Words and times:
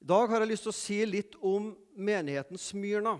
I 0.00 0.06
dag 0.08 0.30
har 0.32 0.40
jeg 0.40 0.48
lyst 0.48 0.64
til 0.64 0.72
å 0.72 0.78
si 0.78 0.96
litt 1.04 1.34
om 1.44 1.66
menigheten 1.92 2.56
Smyrna. 2.56 3.18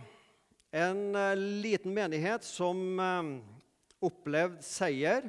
En 0.73 1.13
eh, 1.13 1.37
liten 1.37 1.93
menighet 1.93 2.47
som 2.47 2.79
eh, 2.97 3.29
opplevde 4.01 4.65
seier 4.65 5.27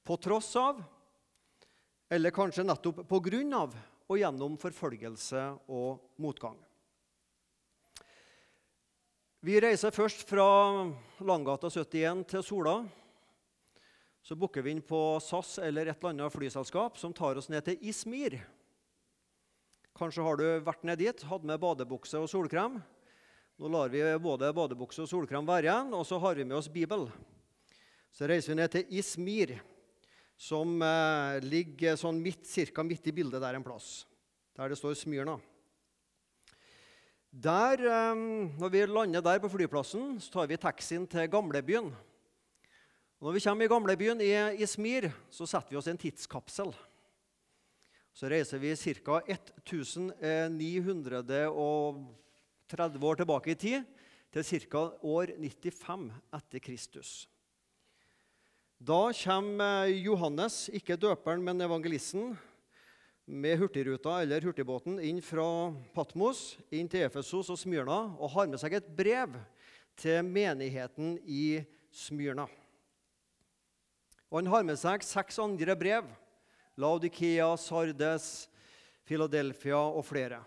på 0.00 0.16
tross 0.16 0.48
av, 0.56 0.80
eller 2.08 2.32
kanskje 2.32 2.64
nettopp 2.64 3.02
på 3.10 3.20
grunn 3.26 3.52
av, 3.52 3.76
og 4.08 4.16
gjennom 4.16 4.56
forfølgelse 4.62 5.44
og 5.68 6.00
motgang. 6.24 6.56
Vi 9.44 9.60
reiser 9.60 9.92
først 9.92 10.24
fra 10.24 10.48
Langgata 11.20 11.68
71 11.68 12.24
til 12.32 12.46
Sola. 12.48 12.78
Så 14.24 14.40
booker 14.40 14.64
vi 14.64 14.72
inn 14.72 14.80
på 14.80 15.20
SAS 15.20 15.58
eller 15.60 15.92
et 15.92 16.00
eller 16.00 16.16
annet 16.16 16.32
flyselskap 16.32 16.96
som 16.96 17.12
tar 17.12 17.36
oss 17.36 17.52
ned 17.52 17.68
til 17.68 17.88
Ismir. 17.92 18.40
Kanskje 20.02 20.24
har 20.26 20.34
du 20.40 20.46
vært 20.66 20.82
ned 20.82 20.98
dit, 20.98 21.20
hatt 21.30 21.44
med 21.46 21.60
badebukse 21.62 22.18
og 22.18 22.26
solkrem. 22.26 22.80
Nå 23.54 23.68
lar 23.70 23.92
vi 23.92 24.00
både 24.18 24.48
badebukse 24.50 25.04
og 25.04 25.06
solkrem 25.06 25.46
være 25.46 25.68
igjen, 25.68 25.92
og 25.94 26.02
så 26.08 26.18
har 26.18 26.34
vi 26.34 26.42
med 26.42 26.56
oss 26.58 26.66
Bibel. 26.66 27.04
Så 28.10 28.26
reiser 28.26 28.50
vi 28.50 28.56
ned 28.58 28.72
til 28.72 28.90
Ismir, 28.98 29.54
som 30.34 30.74
eh, 30.82 31.38
ligger 31.46 31.94
sånn 32.00 32.18
midt, 32.18 32.42
cirka 32.50 32.82
midt 32.82 33.06
i 33.06 33.14
bildet 33.14 33.44
der 33.44 33.54
en 33.54 33.62
plass, 33.62 34.02
der 34.58 34.74
det 34.74 34.80
står 34.80 34.98
Smyrna. 34.98 35.38
Der, 37.30 37.86
eh, 37.86 38.26
når 38.58 38.74
vi 38.74 38.86
lander 38.90 39.22
der 39.22 39.38
på 39.44 39.54
flyplassen, 39.54 40.16
så 40.18 40.40
tar 40.40 40.50
vi 40.50 40.58
taxien 40.66 41.06
til 41.06 41.30
gamlebyen. 41.30 41.94
Når 43.22 43.38
vi 43.38 43.46
kommer 43.46 43.70
i 43.70 43.70
gamlebyen 43.70 44.26
i 44.26 44.32
Ismir, 44.66 45.12
så 45.30 45.46
setter 45.46 45.76
vi 45.76 45.78
oss 45.78 45.86
i 45.86 45.94
en 45.94 46.06
tidskapsel. 46.10 46.74
Så 48.12 48.28
reiser 48.28 48.58
vi 48.60 48.76
ca. 48.76 49.22
1930 49.26 51.48
år 51.52 53.16
tilbake 53.16 53.50
i 53.50 53.54
tid, 53.56 53.82
til 54.32 54.44
ca. 54.68 54.92
år 55.02 55.26
95 55.38 56.12
etter 56.36 56.58
Kristus. 56.64 57.28
Da 58.82 59.12
kommer 59.14 59.86
Johannes, 59.86 60.68
ikke 60.74 60.96
døperen, 60.98 61.44
men 61.44 61.60
evangelisten, 61.60 62.38
med 63.24 63.58
Hurtigruta 63.60 64.22
eller 64.22 64.42
hurtigbåten 64.42 64.98
inn 64.98 65.20
fra 65.22 65.70
Patmos 65.94 66.58
inn 66.74 66.88
til 66.90 67.04
Efesos 67.06 67.50
og 67.52 67.58
Smyrna 67.60 68.16
og 68.18 68.32
har 68.34 68.48
med 68.50 68.58
seg 68.58 68.74
et 68.74 68.88
brev 68.98 69.36
til 69.94 70.26
menigheten 70.26 71.14
i 71.22 71.62
Smyrna. 71.94 72.48
Og 74.32 74.40
Han 74.40 74.50
har 74.50 74.66
med 74.66 74.80
seg 74.80 75.06
seks 75.06 75.38
andre 75.38 75.76
brev 75.78 76.08
Laudikea, 76.80 77.50
Sardes, 77.60 78.48
Philadelphia 79.04 79.78
og 79.78 80.04
flere. 80.06 80.40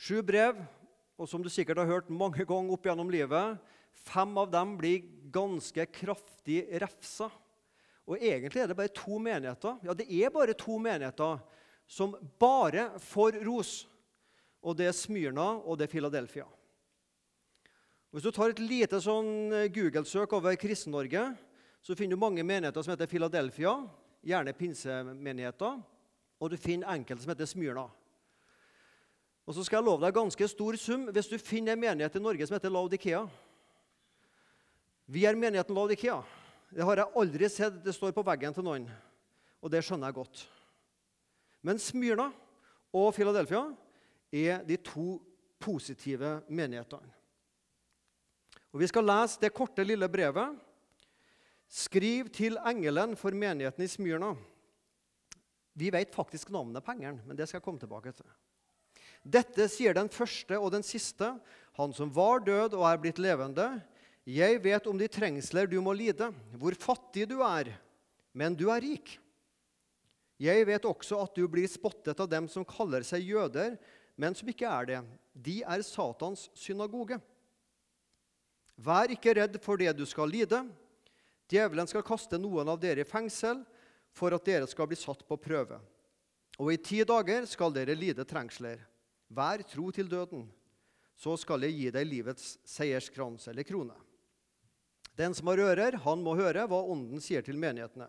Sju 0.00 0.22
brev, 0.24 0.56
og 1.20 1.28
som 1.28 1.42
du 1.44 1.50
sikkert 1.52 1.82
har 1.82 1.90
hørt 1.90 2.12
mange 2.12 2.46
ganger 2.48 2.72
opp 2.72 2.86
gjennom 2.88 3.10
livet, 3.12 3.58
fem 4.06 4.32
av 4.40 4.48
dem 4.52 4.76
blir 4.80 5.04
ganske 5.32 5.84
kraftig 5.92 6.62
refsa. 6.80 7.28
Og 8.08 8.16
egentlig 8.16 8.62
er 8.62 8.70
det 8.70 8.78
bare 8.78 8.94
to 8.96 9.20
menigheter 9.22 9.76
ja, 9.84 9.94
det 9.94 10.08
er 10.08 10.32
bare 10.34 10.56
to 10.58 10.78
menigheter 10.82 11.42
som 11.90 12.16
bare 12.40 12.88
får 13.04 13.42
ros. 13.44 13.74
Og 14.64 14.76
det 14.78 14.88
er 14.88 14.96
Smyrna 14.96 15.52
og 15.60 15.78
det 15.78 15.86
er 15.86 15.92
Philadelphia. 15.92 16.46
Hvis 18.10 18.24
du 18.26 18.32
tar 18.34 18.50
et 18.50 18.62
lite 18.62 18.98
sånn 19.02 19.52
Google-søk 19.70 20.32
over 20.34 20.56
Kristen-Norge, 20.58 21.28
så 21.80 21.96
finner 21.96 22.16
du 22.16 22.20
mange 22.20 22.44
menigheter 22.44 22.84
som 22.84 22.92
heter 22.92 23.08
Philadelphia, 23.08 23.72
gjerne 24.26 24.52
pinsemenigheter. 24.56 25.80
Og 26.40 26.52
du 26.52 26.56
finner 26.60 26.92
enkelte 26.94 27.24
som 27.24 27.32
heter 27.32 27.48
Smyrna. 27.48 27.86
Og 29.48 29.56
så 29.56 29.64
skal 29.66 29.80
jeg 29.80 29.88
love 29.88 30.04
deg 30.04 30.14
ganske 30.14 30.48
stor 30.48 30.76
sum 30.80 31.08
hvis 31.12 31.28
du 31.28 31.36
finner 31.40 31.74
en 31.74 31.82
menighet 31.82 32.16
i 32.16 32.22
Norge 32.22 32.46
som 32.46 32.56
heter 32.56 32.72
Laudikea. 32.72 33.24
Vi 35.10 35.24
er 35.26 35.38
menigheten 35.38 35.74
Laudikea. 35.74 36.20
Det 36.70 36.86
har 36.86 37.02
jeg 37.02 37.18
aldri 37.18 37.48
sett 37.50 37.80
det 37.82 37.96
står 37.96 38.14
på 38.14 38.24
veggen 38.24 38.54
til 38.54 38.64
noen. 38.64 38.86
Og 39.60 39.72
det 39.72 39.82
skjønner 39.84 40.08
jeg 40.08 40.20
godt. 40.20 40.44
Men 41.66 41.80
Smyrna 41.82 42.30
og 42.94 43.10
Philadelphia 43.16 43.64
er 44.32 44.62
de 44.64 44.78
to 44.80 45.18
positive 45.60 46.38
menighetene. 46.48 47.10
Og 48.70 48.80
Vi 48.80 48.86
skal 48.86 49.04
lese 49.04 49.40
det 49.42 49.50
korte, 49.52 49.84
lille 49.84 50.06
brevet 50.08 50.54
Skriv 51.70 52.32
til 52.34 52.58
engelen 52.66 53.14
for 53.18 53.30
menigheten 53.30 53.84
i 53.84 53.90
Smyrna. 53.90 54.32
Vi 55.78 55.90
vet 55.94 56.10
faktisk 56.10 56.50
navnet 56.50 56.82
på 56.82 56.96
engelen, 56.96 57.20
men 57.24 57.38
det 57.38 57.46
skal 57.46 57.60
jeg 57.60 57.66
komme 57.68 57.78
tilbake 57.78 58.10
til. 58.16 58.26
Dette 59.22 59.68
sier 59.70 59.94
den 59.94 60.10
første 60.10 60.58
og 60.58 60.72
den 60.74 60.84
siste, 60.86 61.28
han 61.78 61.94
som 61.94 62.10
var 62.12 62.42
død 62.42 62.74
og 62.74 62.86
er 62.88 62.98
blitt 62.98 63.20
levende. 63.22 63.68
Jeg 64.26 64.58
vet 64.64 64.88
om 64.90 64.98
de 64.98 65.08
trengsler 65.08 65.70
du 65.70 65.78
må 65.84 65.94
lide, 65.94 66.32
hvor 66.58 66.74
fattig 66.74 67.28
du 67.30 67.38
er, 67.46 67.70
men 68.34 68.56
du 68.58 68.66
er 68.72 68.82
rik. 68.82 69.14
Jeg 70.40 70.66
vet 70.66 70.86
også 70.88 71.20
at 71.22 71.36
du 71.36 71.44
blir 71.52 71.68
spottet 71.68 72.18
av 72.18 72.28
dem 72.32 72.48
som 72.48 72.66
kaller 72.66 73.04
seg 73.06 73.28
jøder, 73.28 73.76
men 74.18 74.34
som 74.34 74.48
ikke 74.50 74.68
er 74.68 74.88
det. 74.88 75.00
De 75.36 75.60
er 75.62 75.84
Satans 75.84 76.48
synagoge. 76.56 77.20
Vær 78.80 79.12
ikke 79.12 79.36
redd 79.36 79.60
for 79.62 79.78
det 79.80 79.92
du 79.96 80.06
skal 80.08 80.32
lide. 80.32 80.64
Djevelen 81.50 81.88
skal 81.90 82.06
kaste 82.06 82.38
noen 82.38 82.68
av 82.70 82.78
dere 82.78 83.02
i 83.02 83.08
fengsel 83.08 83.64
for 84.14 84.34
at 84.34 84.46
dere 84.46 84.68
skal 84.70 84.86
bli 84.90 84.98
satt 84.98 85.24
på 85.26 85.38
prøve. 85.40 85.80
Og 86.60 86.70
i 86.72 86.78
ti 86.82 87.00
dager 87.06 87.46
skal 87.48 87.74
dere 87.74 87.96
lide 87.98 88.26
trengsler. 88.28 88.78
Vær 89.30 89.62
tro 89.66 89.90
til 89.94 90.10
døden, 90.10 90.44
så 91.18 91.36
skal 91.38 91.66
jeg 91.66 91.76
gi 91.76 91.90
deg 91.94 92.08
livets 92.08 92.54
seierskrans 92.68 93.48
eller 93.50 93.66
krone. 93.66 93.96
Den 95.18 95.34
som 95.36 95.50
har 95.50 95.60
ører, 95.60 95.98
han 96.04 96.22
må 96.24 96.36
høre 96.38 96.64
hva 96.70 96.80
Ånden 96.92 97.20
sier 97.22 97.44
til 97.44 97.58
menighetene. 97.60 98.08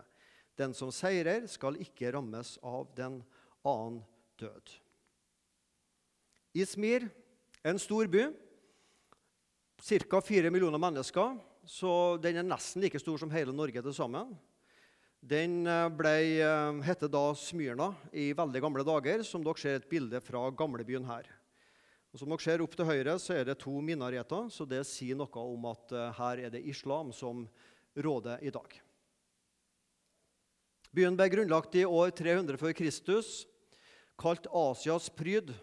Den 0.58 0.74
som 0.76 0.92
seirer, 0.94 1.46
skal 1.50 1.78
ikke 1.80 2.12
rammes 2.14 2.56
av 2.62 2.88
den 2.96 3.20
annen 3.66 4.00
død. 4.40 4.74
Ismir, 6.56 7.08
en 7.64 7.78
stor 7.80 8.08
by, 8.12 8.26
ca. 9.82 10.20
fire 10.20 10.50
millioner 10.52 10.80
mennesker 10.80 11.38
så 11.68 12.16
den 12.22 12.40
er 12.40 12.46
nesten 12.46 12.82
like 12.82 12.98
stor 12.98 13.20
som 13.20 13.30
hele 13.30 13.54
Norge 13.54 13.82
til 13.84 13.94
sammen. 13.94 14.32
Den 15.22 15.60
eh, 15.70 15.88
ble, 15.94 16.14
eh, 16.42 16.80
hette 16.82 17.06
da 17.06 17.28
Smyrna 17.38 17.92
i 18.10 18.32
veldig 18.34 18.62
gamle 18.64 18.82
dager, 18.86 19.22
som 19.22 19.44
dere 19.44 19.60
ser 19.62 19.78
et 19.78 19.86
bilde 19.90 20.18
fra 20.24 20.48
gamlebyen 20.50 21.06
her. 21.06 21.28
Og 22.10 22.18
som 22.18 22.32
dere 22.32 22.42
ser 22.42 22.64
opp 22.64 22.74
til 22.74 22.88
høyre, 22.88 23.14
så 23.22 23.36
er 23.38 23.46
det 23.46 23.60
to 23.62 23.76
minareter, 23.78 24.50
så 24.50 24.66
det 24.66 24.82
sier 24.90 25.16
noe 25.16 25.44
om 25.46 25.70
at 25.70 25.94
eh, 25.94 26.08
her 26.18 26.42
er 26.48 26.50
det 26.50 26.64
islam 26.66 27.14
som 27.14 27.46
råder 27.94 28.42
i 28.42 28.50
dag. 28.50 28.74
Byen 30.92 31.14
ble 31.16 31.30
grunnlagt 31.32 31.78
i 31.78 31.86
år 31.86 32.10
300 32.12 32.58
før 32.60 32.74
Kristus, 32.76 33.44
kalt 34.20 34.50
Asias 34.50 35.06
pryd, 35.14 35.54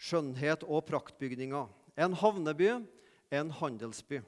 skjønnhet 0.00 0.64
og 0.64 0.86
praktbygninger. 0.88 1.68
En 2.00 2.16
havneby, 2.18 2.80
en 3.30 3.52
handelsby. 3.60 4.24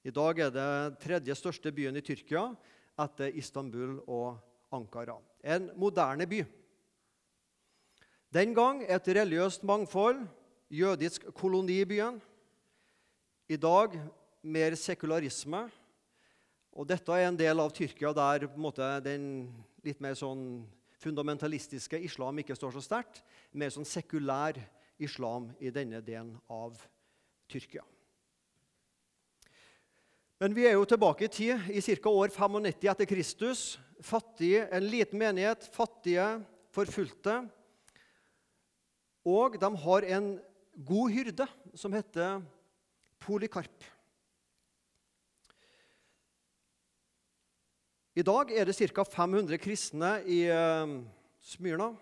I 0.00 0.12
dag 0.16 0.38
er 0.40 0.52
det 0.54 1.00
tredje 1.02 1.34
største 1.36 1.68
byen 1.76 1.98
i 1.98 2.02
Tyrkia 2.04 2.46
etter 3.00 3.34
Istanbul 3.36 3.98
og 4.08 4.38
Ankara. 4.72 5.18
En 5.44 5.68
moderne 5.76 6.24
by. 6.28 6.40
Den 8.32 8.54
gang 8.56 8.80
et 8.86 9.10
religiøst 9.12 9.66
mangfold, 9.68 10.22
jødisk 10.72 11.28
koloni 11.36 11.82
i 11.82 11.84
byen. 11.84 12.16
I 13.50 13.60
dag 13.60 13.98
mer 14.40 14.78
sekularisme. 14.78 15.66
Og 16.72 16.88
dette 16.88 17.12
er 17.12 17.28
en 17.28 17.36
del 17.36 17.60
av 17.60 17.74
Tyrkia 17.76 18.14
der 18.16 18.48
måte, 18.56 18.86
den 19.04 19.50
litt 19.84 20.00
mer 20.00 20.16
sånn 20.16 20.62
fundamentalistiske 21.00 22.00
islam 22.00 22.40
ikke 22.40 22.56
står 22.56 22.78
så 22.78 22.86
sterkt. 22.88 23.20
Mer 23.52 23.74
sånn 23.74 23.88
sekulær 23.88 24.56
islam 24.96 25.50
i 25.60 25.68
denne 25.74 26.00
delen 26.00 26.38
av 26.48 26.78
Tyrkia. 27.50 27.84
Men 30.40 30.54
vi 30.56 30.62
er 30.64 30.72
jo 30.72 30.86
tilbake 30.88 31.26
i 31.26 31.28
tid, 31.28 31.66
i 31.68 31.82
ca. 31.84 32.08
år 32.08 32.30
95 32.32 32.86
etter 32.88 33.04
Kristus. 33.04 33.64
Fattige, 34.00 34.62
en 34.72 34.86
liten 34.88 35.20
menighet, 35.20 35.66
fattige, 35.74 36.24
forfulgte. 36.72 37.34
Og 39.28 39.58
de 39.60 39.68
har 39.82 40.06
en 40.16 40.30
god 40.88 41.12
hyrde 41.12 41.46
som 41.76 41.92
heter 41.92 42.40
Polikarp. 43.20 43.84
I 48.16 48.24
dag 48.24 48.56
er 48.56 48.64
det 48.64 48.78
ca. 48.80 49.04
500 49.04 49.60
kristne 49.60 50.14
i 50.24 50.46
uh, 50.48 50.96
Smyrna, 51.44 51.92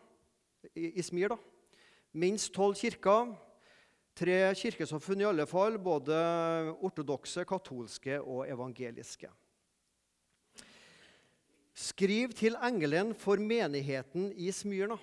i 0.79 1.02
Smir. 1.02 1.35
da. 1.35 1.43
Minst 2.14 2.55
tolv 2.55 2.79
kirker. 2.79 3.35
Tre 4.19 4.38
kirkesamfunn 4.59 5.20
i 5.23 5.26
alle 5.29 5.44
fall, 5.47 5.76
både 5.79 6.17
ortodokse, 6.82 7.44
katolske 7.47 8.17
og 8.19 8.49
evangeliske. 8.50 9.31
Skriv 11.79 12.35
til 12.35 12.59
engelen 12.67 13.12
for 13.15 13.38
menigheten 13.38 14.32
i 14.35 14.50
Smyrna. 14.50 14.97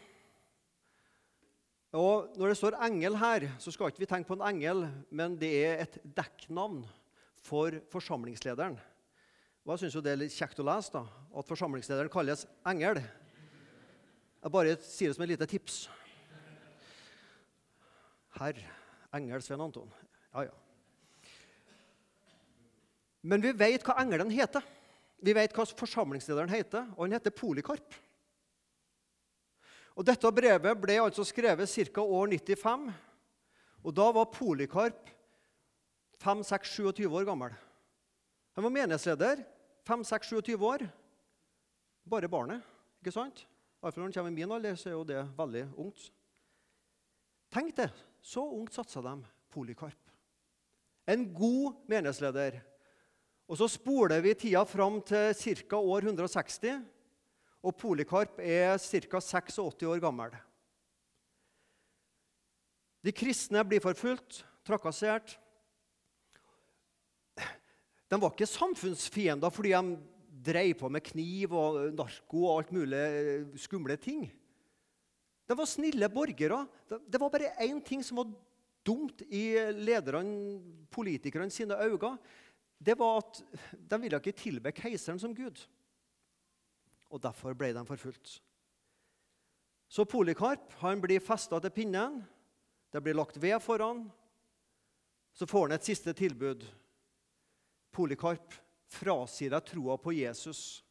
Og 1.96 2.36
Når 2.36 2.48
det 2.48 2.58
står 2.58 2.76
'engel' 2.76 3.16
her, 3.16 3.48
så 3.58 3.72
skal 3.72 3.88
ikke 3.88 4.04
vi 4.04 4.06
tenke 4.06 4.28
på 4.28 4.36
en 4.36 4.56
engel, 4.56 4.92
men 5.10 5.40
det 5.40 5.66
er 5.66 5.84
et 5.84 5.98
dekknavn 6.04 6.84
for 7.40 7.72
forsamlingslederen. 7.90 8.78
Og 9.66 9.72
Jeg 9.72 9.80
syns 9.80 10.04
det 10.04 10.12
er 10.12 10.20
litt 10.20 10.36
kjekt 10.36 10.60
å 10.60 10.68
lese 10.68 10.92
da, 10.92 11.08
at 11.38 11.48
forsamlingslederen 11.48 12.10
kalles 12.10 12.46
engel. 12.68 12.96
Jeg 14.44 14.52
bare 14.52 14.76
sier 14.82 15.08
det 15.08 15.16
som 15.16 15.24
et 15.24 15.30
lite 15.30 15.48
tips. 15.48 15.90
Herr 18.36 18.85
engel 19.16 19.44
Svein 19.44 19.64
Anton. 19.64 19.92
Ja, 20.34 20.46
ja. 20.46 20.54
Men 23.26 23.42
vi 23.42 23.54
vet 23.58 23.86
hva 23.86 23.98
engelen 24.02 24.30
heter. 24.34 24.64
Vi 25.26 25.34
vet 25.34 25.54
hva 25.56 25.66
forsamlingslederen 25.66 26.52
heter, 26.52 26.86
og 26.94 27.08
han 27.08 27.16
heter 27.18 27.34
Polikarp. 27.34 27.96
Og 29.96 30.06
Dette 30.06 30.32
brevet 30.36 30.82
ble 30.82 31.00
altså 31.00 31.24
skrevet 31.26 31.72
ca. 31.72 32.04
år 32.04 32.36
95. 32.36 32.90
Og 33.86 33.94
Da 33.96 34.10
var 34.12 34.32
Polikarp 34.34 35.10
5-6-27 36.22 37.08
år 37.08 37.26
gammel. 37.26 37.56
Han 38.56 38.64
var 38.68 38.74
menighetsleder. 38.76 39.44
5-6-27 39.88 40.62
år. 40.66 40.86
Bare 42.10 42.30
barnet, 42.30 42.62
ikke 43.02 43.14
sant? 43.14 43.46
Iallfall 43.82 44.02
når 44.04 44.10
han 44.10 44.14
kommer 44.14 44.32
i 44.34 44.36
min 44.36 44.52
alder, 44.52 44.76
så 44.78 44.90
er 44.90 44.94
jo 44.96 45.06
det 45.06 45.22
veldig 45.38 45.64
ungt. 45.78 46.12
Tenk 47.54 47.76
det! 47.78 47.90
Så 48.25 48.42
ungt 48.42 48.74
satsa 48.74 49.04
de 49.06 49.19
Polikarp. 49.54 50.10
En 51.06 51.27
god 51.33 51.75
menighetsleder. 51.88 52.57
Og 53.45 53.57
Så 53.57 53.68
spoler 53.69 54.24
vi 54.25 54.33
tida 54.33 54.63
fram 54.66 54.98
til 55.06 55.33
ca. 55.69 55.77
år 55.77 56.07
160. 56.10 56.81
Og 57.62 57.77
Polikarp 57.77 58.39
er 58.39 58.77
ca. 58.77 59.19
86 59.19 59.60
år 59.86 60.00
gammel. 60.01 60.33
De 63.06 63.12
kristne 63.13 63.62
blir 63.63 63.80
forfulgt, 63.80 64.42
trakassert. 64.66 65.38
De 68.10 68.18
var 68.22 68.33
ikke 68.33 68.50
samfunnsfiender 68.50 69.50
fordi 69.54 69.69
de 69.69 69.98
drev 70.45 70.74
på 70.80 70.89
med 70.89 71.01
kniv 71.06 71.54
og 71.54 71.94
narko 71.94 72.48
og 72.48 72.57
alt 72.57 72.72
mulig 72.72 73.60
skumle 73.62 73.98
ting. 73.98 74.25
De 75.46 75.58
var 75.58 75.70
snille 75.70 76.10
borgere. 76.10 76.64
Det 76.88 77.22
var 77.22 77.30
bare 77.30 77.54
én 77.62 77.82
ting 77.86 78.04
som 78.04 78.18
var 78.22 78.32
dumt 78.86 79.22
i 79.30 79.54
lederne, 79.74 80.60
politikerne 80.94 81.54
sine 81.54 81.78
øyne. 81.78 82.16
Det 82.78 82.98
var 83.00 83.22
at 83.22 83.42
de 83.72 84.02
ville 84.02 84.20
ikke 84.20 84.36
tilbe 84.36 84.74
keiseren 84.76 85.20
som 85.22 85.34
gud. 85.36 85.62
Og 87.10 87.22
Derfor 87.22 87.54
ble 87.54 87.72
de 87.74 87.86
forfulgt. 87.86 88.40
Så 89.88 90.06
Polikarp 90.06 90.74
han 90.82 91.02
blir 91.02 91.22
festa 91.24 91.60
til 91.62 91.72
pinnen. 91.72 92.24
Det 92.92 93.02
blir 93.04 93.16
lagt 93.16 93.38
ved 93.42 93.60
foran. 93.62 94.06
Så 95.34 95.46
får 95.46 95.68
han 95.68 95.76
et 95.78 95.88
siste 95.88 96.14
tilbud. 96.14 96.66
Polikarp, 97.96 98.54
frasier 98.92 99.54
deg 99.54 99.66
troa 99.66 99.96
på 100.00 100.14
Jesus, 100.16 100.84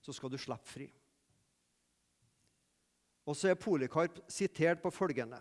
så 0.00 0.14
skal 0.14 0.30
du 0.32 0.38
slippe 0.40 0.70
fri. 0.70 0.86
Og 3.26 3.36
så 3.36 3.50
er 3.50 3.58
Polikarp 3.58 4.20
sitert 4.30 4.82
på 4.82 4.92
følgende.: 4.94 5.40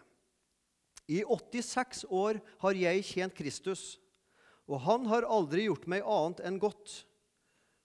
I 1.07 1.21
86 1.21 2.05
år 2.09 2.39
har 2.63 2.73
jeg 2.73 3.05
tjent 3.05 3.35
Kristus, 3.37 3.99
og 4.65 4.81
han 4.81 5.05
har 5.05 5.27
aldri 5.29 5.67
gjort 5.67 5.85
meg 5.87 6.01
annet 6.01 6.41
enn 6.47 6.57
godt. 6.59 7.03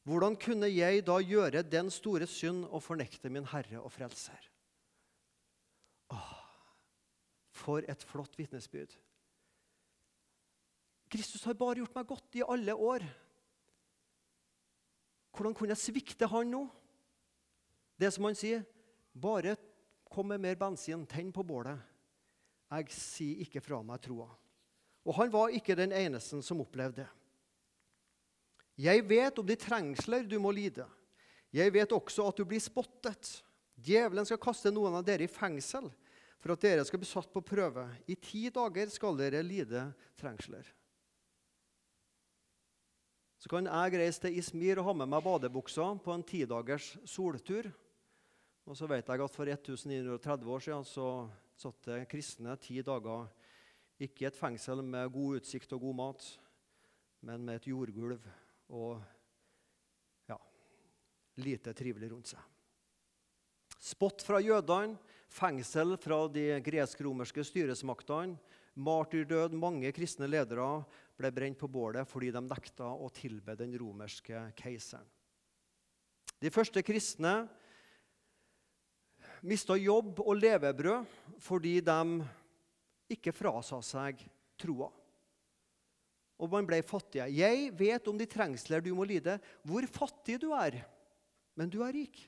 Hvordan 0.08 0.38
kunne 0.40 0.70
jeg 0.72 1.04
da 1.04 1.18
gjøre 1.20 1.62
den 1.62 1.90
store 1.92 2.26
synd 2.26 2.64
og 2.70 2.80
fornekte 2.82 3.28
min 3.28 3.44
Herre 3.44 3.82
og 3.84 3.92
Frelser? 3.92 4.40
Åh, 6.10 6.32
for 7.52 7.84
et 7.84 8.02
flott 8.08 8.38
vitnesbyrd. 8.40 8.96
Kristus 11.10 11.44
har 11.44 11.58
bare 11.58 11.82
gjort 11.82 11.94
meg 11.98 12.08
godt 12.08 12.38
i 12.38 12.46
alle 12.46 12.74
år. 12.74 13.04
Hvordan 15.36 15.54
kunne 15.54 15.74
jeg 15.74 15.84
svikte 15.84 16.28
han 16.30 16.48
nå? 16.50 16.64
Det 18.00 18.08
som 18.14 18.24
han 18.24 18.38
sier, 18.38 18.64
bare 19.12 19.56
Kom 20.10 20.28
med 20.28 20.42
mer 20.42 20.58
bensin, 20.58 21.06
tenn 21.06 21.30
på 21.32 21.44
bålet. 21.46 21.78
Jeg 22.70 22.94
sier 22.94 23.42
ikke 23.44 23.62
fra 23.62 23.80
meg 23.86 24.02
troa. 24.02 24.28
Og 25.06 25.16
han 25.16 25.30
var 25.32 25.54
ikke 25.54 25.78
den 25.78 25.94
eneste 25.96 26.40
som 26.44 26.60
opplevde 26.62 27.04
det. 27.04 27.08
Jeg 28.80 29.04
vet 29.04 29.38
om 29.38 29.46
de 29.46 29.56
trengsler 29.60 30.24
du 30.24 30.38
må 30.40 30.52
lide. 30.56 30.86
Jeg 31.52 31.72
vet 31.74 31.92
også 31.92 32.28
at 32.30 32.38
du 32.38 32.46
blir 32.48 32.62
spottet. 32.62 33.40
Djevelen 33.80 34.26
skal 34.28 34.40
kaste 34.40 34.72
noen 34.72 34.96
av 34.96 35.04
dere 35.04 35.26
i 35.26 35.30
fengsel 35.30 35.90
for 36.40 36.54
at 36.54 36.62
dere 36.64 36.84
skal 36.88 37.00
bli 37.02 37.08
satt 37.08 37.28
på 37.32 37.42
prøve. 37.44 37.84
I 38.08 38.16
ti 38.16 38.46
dager 38.52 38.88
skal 38.92 39.18
dere 39.18 39.42
lide 39.44 39.90
trengsler. 40.20 40.64
Så 43.40 43.48
kan 43.48 43.68
jeg 43.68 44.00
reise 44.00 44.20
til 44.20 44.36
Ismir 44.36 44.80
og 44.80 44.90
ha 44.90 44.96
med 45.00 45.08
meg 45.12 45.24
badebuksa 45.24 45.86
på 46.04 46.12
en 46.12 46.24
tidagers 46.24 46.92
soltur. 47.08 47.70
Og 48.70 48.76
så 48.78 48.86
vet 48.86 49.08
jeg 49.08 49.22
at 49.24 49.34
For 49.34 49.50
1930 49.50 50.50
år 50.54 50.62
siden 50.62 50.84
så 50.86 51.06
satt 51.58 51.88
det 51.88 52.04
kristne 52.10 52.54
ti 52.62 52.78
dager 52.86 53.26
ikke 54.00 54.22
i 54.22 54.28
et 54.28 54.38
fengsel 54.38 54.78
med 54.86 55.10
god 55.12 55.40
utsikt 55.40 55.74
og 55.74 55.82
god 55.82 55.96
mat, 55.98 56.26
men 57.26 57.42
med 57.48 57.58
et 57.58 57.66
jordgulv 57.68 58.22
og 58.70 59.02
ja, 60.30 60.38
lite 61.42 61.74
trivelig 61.76 62.12
rundt 62.12 62.30
seg. 62.30 62.46
Spott 63.74 64.22
fra 64.22 64.38
jødene, 64.38 64.94
fengsel 65.34 65.98
fra 66.00 66.22
de 66.30 66.46
gresk-romerske 66.62 67.42
styresmaktene, 67.50 68.38
martyrdød. 68.78 69.56
Mange 69.58 69.90
kristne 69.92 70.30
ledere 70.30 70.84
ble 71.18 71.34
brent 71.34 71.58
på 71.58 71.68
bålet 71.68 72.06
fordi 72.08 72.30
de 72.30 72.46
nekta 72.46 72.94
å 72.94 73.10
tilbe 73.18 73.58
den 73.58 73.74
romerske 73.82 74.46
keiseren. 74.62 75.10
De 76.40 76.54
første 76.54 76.80
kristne 76.86 77.50
mista 79.46 79.76
jobb 79.78 80.20
og 80.22 80.36
levebrød 80.38 81.18
fordi 81.40 81.78
de 81.84 82.00
ikke 83.10 83.34
frasa 83.34 83.80
seg 83.84 84.20
troa. 84.60 84.90
Og 86.40 86.48
man 86.52 86.66
ble 86.68 86.80
fattige. 86.86 87.26
Jeg 87.36 87.68
vet 87.76 88.08
om 88.08 88.16
de 88.16 88.28
trengsler 88.28 88.84
du 88.84 88.92
må 88.96 89.04
lide, 89.08 89.36
hvor 89.66 89.84
fattig 89.90 90.38
du 90.40 90.50
er, 90.56 90.78
men 91.56 91.68
du 91.72 91.82
er 91.84 91.92
rik. 91.96 92.22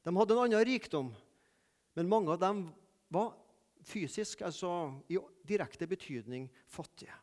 De 0.00 0.14
hadde 0.16 0.34
en 0.34 0.44
annen 0.46 0.64
rikdom, 0.66 1.10
men 1.94 2.10
mange 2.10 2.32
av 2.34 2.40
dem 2.42 2.64
var 3.12 3.34
fysisk, 3.86 4.42
altså 4.46 4.70
i 5.12 5.18
direkte 5.46 5.86
betydning, 5.90 6.48
fattige. 6.70 7.14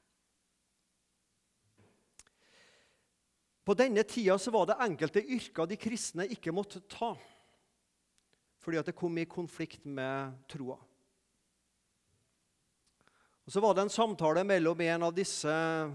På 3.68 3.76
denne 3.76 4.06
tida 4.08 4.38
var 4.54 4.70
det 4.70 4.78
enkelte 4.86 5.26
yrker 5.26 5.68
de 5.68 5.76
kristne 5.76 6.28
ikke 6.32 6.54
måtte 6.56 6.80
ta 6.88 7.16
fordi 8.68 8.82
at 8.82 8.90
det 8.90 8.98
kom 9.00 9.16
i 9.16 9.24
konflikt 9.24 9.86
med 9.88 10.34
troa. 10.52 10.76
Og 13.48 13.54
Så 13.54 13.62
var 13.64 13.78
det 13.78 13.86
en 13.86 13.94
samtale 13.94 14.42
mellom 14.44 14.82
en 14.84 15.06
av 15.08 15.14
disse 15.16 15.54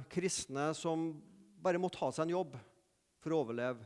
kristne 0.08 0.70
som 0.72 1.10
bare 1.60 1.76
måtte 1.76 2.00
ha 2.00 2.08
seg 2.08 2.24
en 2.24 2.32
jobb 2.32 2.54
for 3.20 3.34
å 3.34 3.42
overleve, 3.42 3.84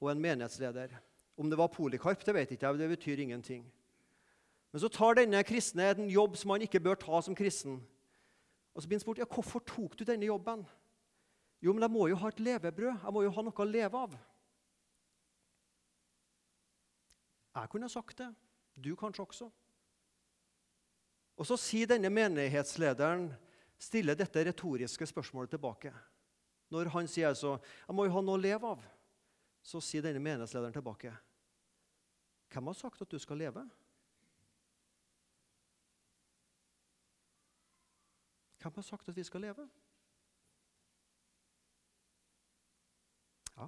og 0.00 0.08
en 0.08 0.22
menighetsleder. 0.24 0.94
Om 1.36 1.50
det 1.52 1.58
var 1.60 1.68
Polikarp, 1.68 2.24
det 2.24 2.34
vet 2.38 2.54
ikke 2.56 2.70
jeg, 2.70 2.78
det 2.80 2.88
betyr 2.94 3.20
ingenting. 3.20 3.66
Men 4.72 4.80
så 4.80 4.88
tar 4.88 5.20
denne 5.20 5.44
kristne 5.44 5.90
en 5.92 6.08
jobb 6.08 6.40
som 6.40 6.54
han 6.54 6.64
ikke 6.64 6.80
bør 6.80 6.96
ta 7.02 7.20
som 7.20 7.36
kristen. 7.36 7.82
Og 8.72 8.80
så 8.80 8.88
blir 8.88 8.96
han 8.96 9.04
spurt 9.04 9.20
ja, 9.20 9.28
hvorfor 9.28 9.60
tok 9.60 9.92
du 10.00 10.06
denne 10.08 10.24
jobben. 10.24 10.64
Jo, 11.60 11.76
men 11.76 11.84
jeg 11.84 11.92
må 11.92 12.08
jo 12.08 12.16
ha 12.24 12.32
et 12.32 12.40
levebrød. 12.40 12.96
Jeg 12.96 13.12
må 13.12 13.26
jo 13.28 13.36
ha 13.36 13.44
noe 13.44 13.60
å 13.60 13.68
leve 13.68 14.02
av. 14.08 14.16
Jeg 17.56 17.70
kunne 17.72 17.88
sagt 17.88 18.18
det. 18.18 18.28
Du 18.76 18.92
kanskje 18.96 19.24
også. 19.24 19.46
Og 21.36 21.46
så 21.48 21.56
sier 21.60 21.88
denne 21.88 22.10
menighetslederen 22.12 23.30
stiller 23.80 24.16
dette 24.16 24.44
retoriske 24.44 25.08
spørsmålet 25.08 25.56
tilbake. 25.56 25.92
Når 26.72 26.88
han 26.88 27.08
sier 27.08 27.28
altså, 27.28 27.58
'Jeg 27.88 27.94
må 27.94 28.04
jo 28.04 28.12
ha 28.12 28.20
noe 28.20 28.38
å 28.38 28.40
leve 28.40 28.66
av', 28.66 28.84
så 29.62 29.80
sier 29.80 30.02
denne 30.02 30.20
menighetslederen 30.20 30.72
tilbake. 30.72 31.16
'Hvem 32.50 32.66
har 32.66 32.74
sagt 32.74 33.02
at 33.02 33.10
du 33.10 33.18
skal 33.18 33.36
leve?' 33.36 33.70
Hvem 38.58 38.74
har 38.74 38.82
sagt 38.82 39.08
at 39.08 39.16
vi 39.16 39.22
skal 39.22 39.40
leve? 39.40 39.68
Ja, 43.56 43.66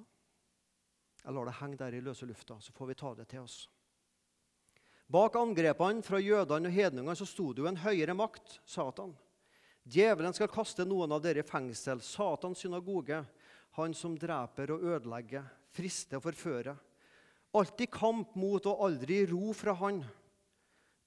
jeg 1.25 1.33
lar 1.33 1.45
det 1.45 1.54
henge 1.54 1.76
der 1.76 1.95
i 1.95 2.00
løse 2.00 2.26
lufta, 2.26 2.61
så 2.61 2.73
får 2.73 2.87
vi 2.87 2.95
ta 2.95 3.14
det 3.14 3.28
til 3.28 3.40
oss. 3.40 3.68
Bak 5.08 5.38
angrepene 5.40 6.04
fra 6.04 6.18
jødene 6.20 6.68
og 6.68 6.74
hedningene 6.74 7.16
så 7.16 7.24
sto 7.24 7.46
det 7.56 7.62
jo 7.62 7.68
en 7.70 7.80
høyere 7.80 8.12
makt, 8.16 8.58
Satan. 8.68 9.14
Djevelen 9.88 10.34
skal 10.36 10.50
kaste 10.52 10.84
noen 10.84 11.14
av 11.16 11.22
dere 11.24 11.40
i 11.40 11.48
fengsel, 11.48 12.02
Satans 12.04 12.60
synagoge, 12.60 13.22
han 13.78 13.94
som 13.96 14.18
dreper 14.20 14.74
og 14.74 14.84
ødelegger, 14.84 15.46
frister 15.72 16.20
og 16.20 16.26
forfører. 16.26 16.76
Alltid 17.56 17.88
kamp 17.88 18.36
mot 18.36 18.68
og 18.68 18.84
aldri 18.84 19.22
ro 19.30 19.54
fra 19.56 19.76
han. 19.80 20.04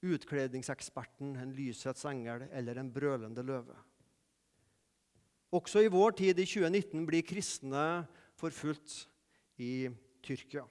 utkledningseksperten, 0.02 1.36
en 1.38 1.52
lysets 1.54 2.08
engel 2.10 2.48
eller 2.50 2.80
en 2.82 2.88
brølende 2.90 3.44
løve. 3.46 3.76
Også 5.54 5.84
i 5.86 5.92
vår 5.94 6.16
tid, 6.18 6.40
i 6.40 6.46
2019, 6.50 7.06
blir 7.06 7.22
kristne 7.22 8.08
forfulgt 8.34 9.04
i 9.62 9.92
Tyrkia. 10.26 10.66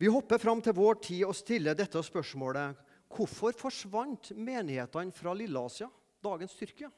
Vi 0.00 0.08
hopper 0.08 0.38
fram 0.40 0.62
til 0.64 0.72
vår 0.72 0.96
tid 1.04 1.26
og 1.26 1.36
stiller 1.36 1.76
dette 1.76 2.00
spørsmålet 2.00 2.86
Hvorfor 3.10 3.52
forsvant 3.58 4.30
menighetene 4.32 5.12
fra 5.12 5.34
Lilleasia, 5.36 5.90
dagens 6.24 6.54
Tyrkia? 6.56 6.88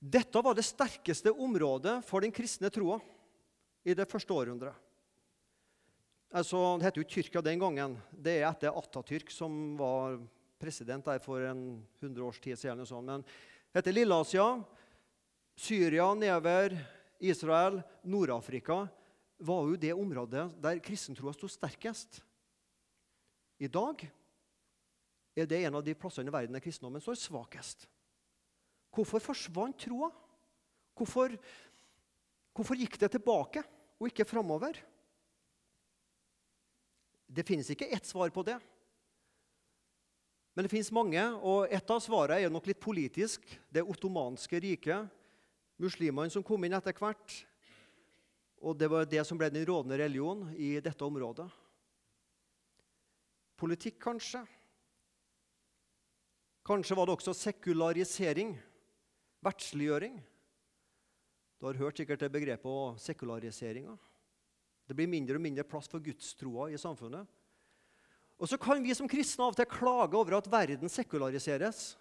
Dette 0.00 0.40
var 0.40 0.56
det 0.56 0.64
sterkeste 0.64 1.34
området 1.34 1.98
for 2.08 2.24
den 2.24 2.32
kristne 2.32 2.70
troa 2.72 2.96
i 3.84 3.92
det 3.92 4.08
første 4.08 4.32
århundret. 4.32 4.72
Altså, 6.32 6.78
det 6.78 6.88
heter 6.88 7.02
jo 7.02 7.10
Tyrkia 7.10 7.44
den 7.44 7.60
gangen. 7.60 8.00
Det 8.10 8.38
er 8.38 8.48
etter 8.48 8.72
Atatürk, 8.72 9.28
som 9.34 9.76
var 9.76 10.16
president 10.56 11.04
der 11.04 11.20
for 11.20 11.44
en 11.44 11.82
100 12.00 12.24
års 12.24 12.40
tid 12.40 12.56
siden. 12.56 12.86
Men 13.04 13.26
det 13.26 13.82
heter 13.82 13.92
Lilleasia, 13.92 14.52
Syria 15.52 16.14
nedover, 16.16 16.78
Israel, 17.20 17.82
Nord-Afrika 18.08 18.86
var 19.38 19.68
jo 19.68 19.76
det 19.80 19.92
området 19.94 20.48
der 20.62 20.80
kristentroa 20.84 21.34
sto 21.36 21.48
sterkest. 21.50 22.20
I 23.60 23.68
dag 23.68 24.04
er 25.36 25.48
det 25.48 25.62
en 25.64 25.78
av 25.78 25.84
de 25.84 25.94
plassene 25.96 26.30
i 26.30 26.34
verden 26.34 26.56
der 26.56 26.64
kristendommen 26.64 27.02
står 27.04 27.18
svakest. 27.20 27.86
Hvorfor 28.96 29.20
forsvant 29.20 29.78
troa? 29.84 30.08
Hvorfor, 30.96 31.34
hvorfor 32.56 32.78
gikk 32.80 32.96
det 33.00 33.10
tilbake 33.12 33.64
og 34.00 34.08
ikke 34.08 34.28
framover? 34.28 34.78
Det 37.26 37.44
finnes 37.44 37.68
ikke 37.72 37.90
ett 37.92 38.08
svar 38.08 38.32
på 38.32 38.44
det. 38.46 38.56
Men 40.56 40.64
det 40.64 40.72
finnes 40.72 40.88
mange, 40.94 41.20
og 41.44 41.68
et 41.68 41.90
av 41.92 42.00
svarene 42.00 42.40
er 42.40 42.52
nok 42.52 42.70
litt 42.70 42.80
politisk. 42.80 43.44
Det 43.68 43.84
ottomanske 43.84 44.60
riket, 44.64 45.10
muslimene 45.76 46.32
som 46.32 46.44
kom 46.46 46.64
inn 46.64 46.76
etter 46.78 46.96
hvert. 46.96 47.34
Og 48.64 48.76
det 48.78 48.88
var 48.88 49.08
det 49.08 49.22
som 49.28 49.38
ble 49.38 49.50
den 49.52 49.66
rådende 49.68 49.98
religion 50.00 50.46
i 50.56 50.76
dette 50.80 51.04
området. 51.04 51.48
Politikk, 53.56 53.98
kanskje. 54.02 54.42
Kanskje 56.66 56.96
var 56.98 57.06
det 57.06 57.14
også 57.16 57.34
sekularisering, 57.36 58.56
verdsliggjøring. 59.44 60.18
Du 61.56 61.68
har 61.68 61.78
hørt 61.80 62.00
sikkert 62.00 62.20
det 62.20 62.32
begrepet 62.32 63.00
sekulariseringa. 63.00 63.94
Det 64.86 64.94
blir 64.94 65.10
mindre 65.10 65.38
og 65.38 65.44
mindre 65.44 65.64
plass 65.66 65.88
for 65.90 66.02
gudstroa 66.02 66.68
i 66.70 66.80
samfunnet. 66.80 67.26
Og 68.36 68.50
så 68.50 68.58
kan 68.60 68.82
vi 68.84 68.94
som 68.94 69.08
kristne 69.08 69.46
av 69.46 69.54
og 69.54 69.58
til 69.58 69.68
klage 69.70 70.18
over 70.18 70.36
at 70.36 70.50
verden 70.52 70.92
sekulariseres. 70.92 71.94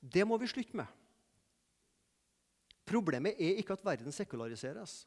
Det 0.00 0.26
må 0.28 0.36
vi 0.38 0.50
slutte 0.50 0.76
med. 0.76 0.90
Problemet 2.86 3.40
er 3.40 3.58
ikke 3.58 3.74
at 3.74 3.84
verden 3.86 4.14
sekulariseres. 4.14 5.06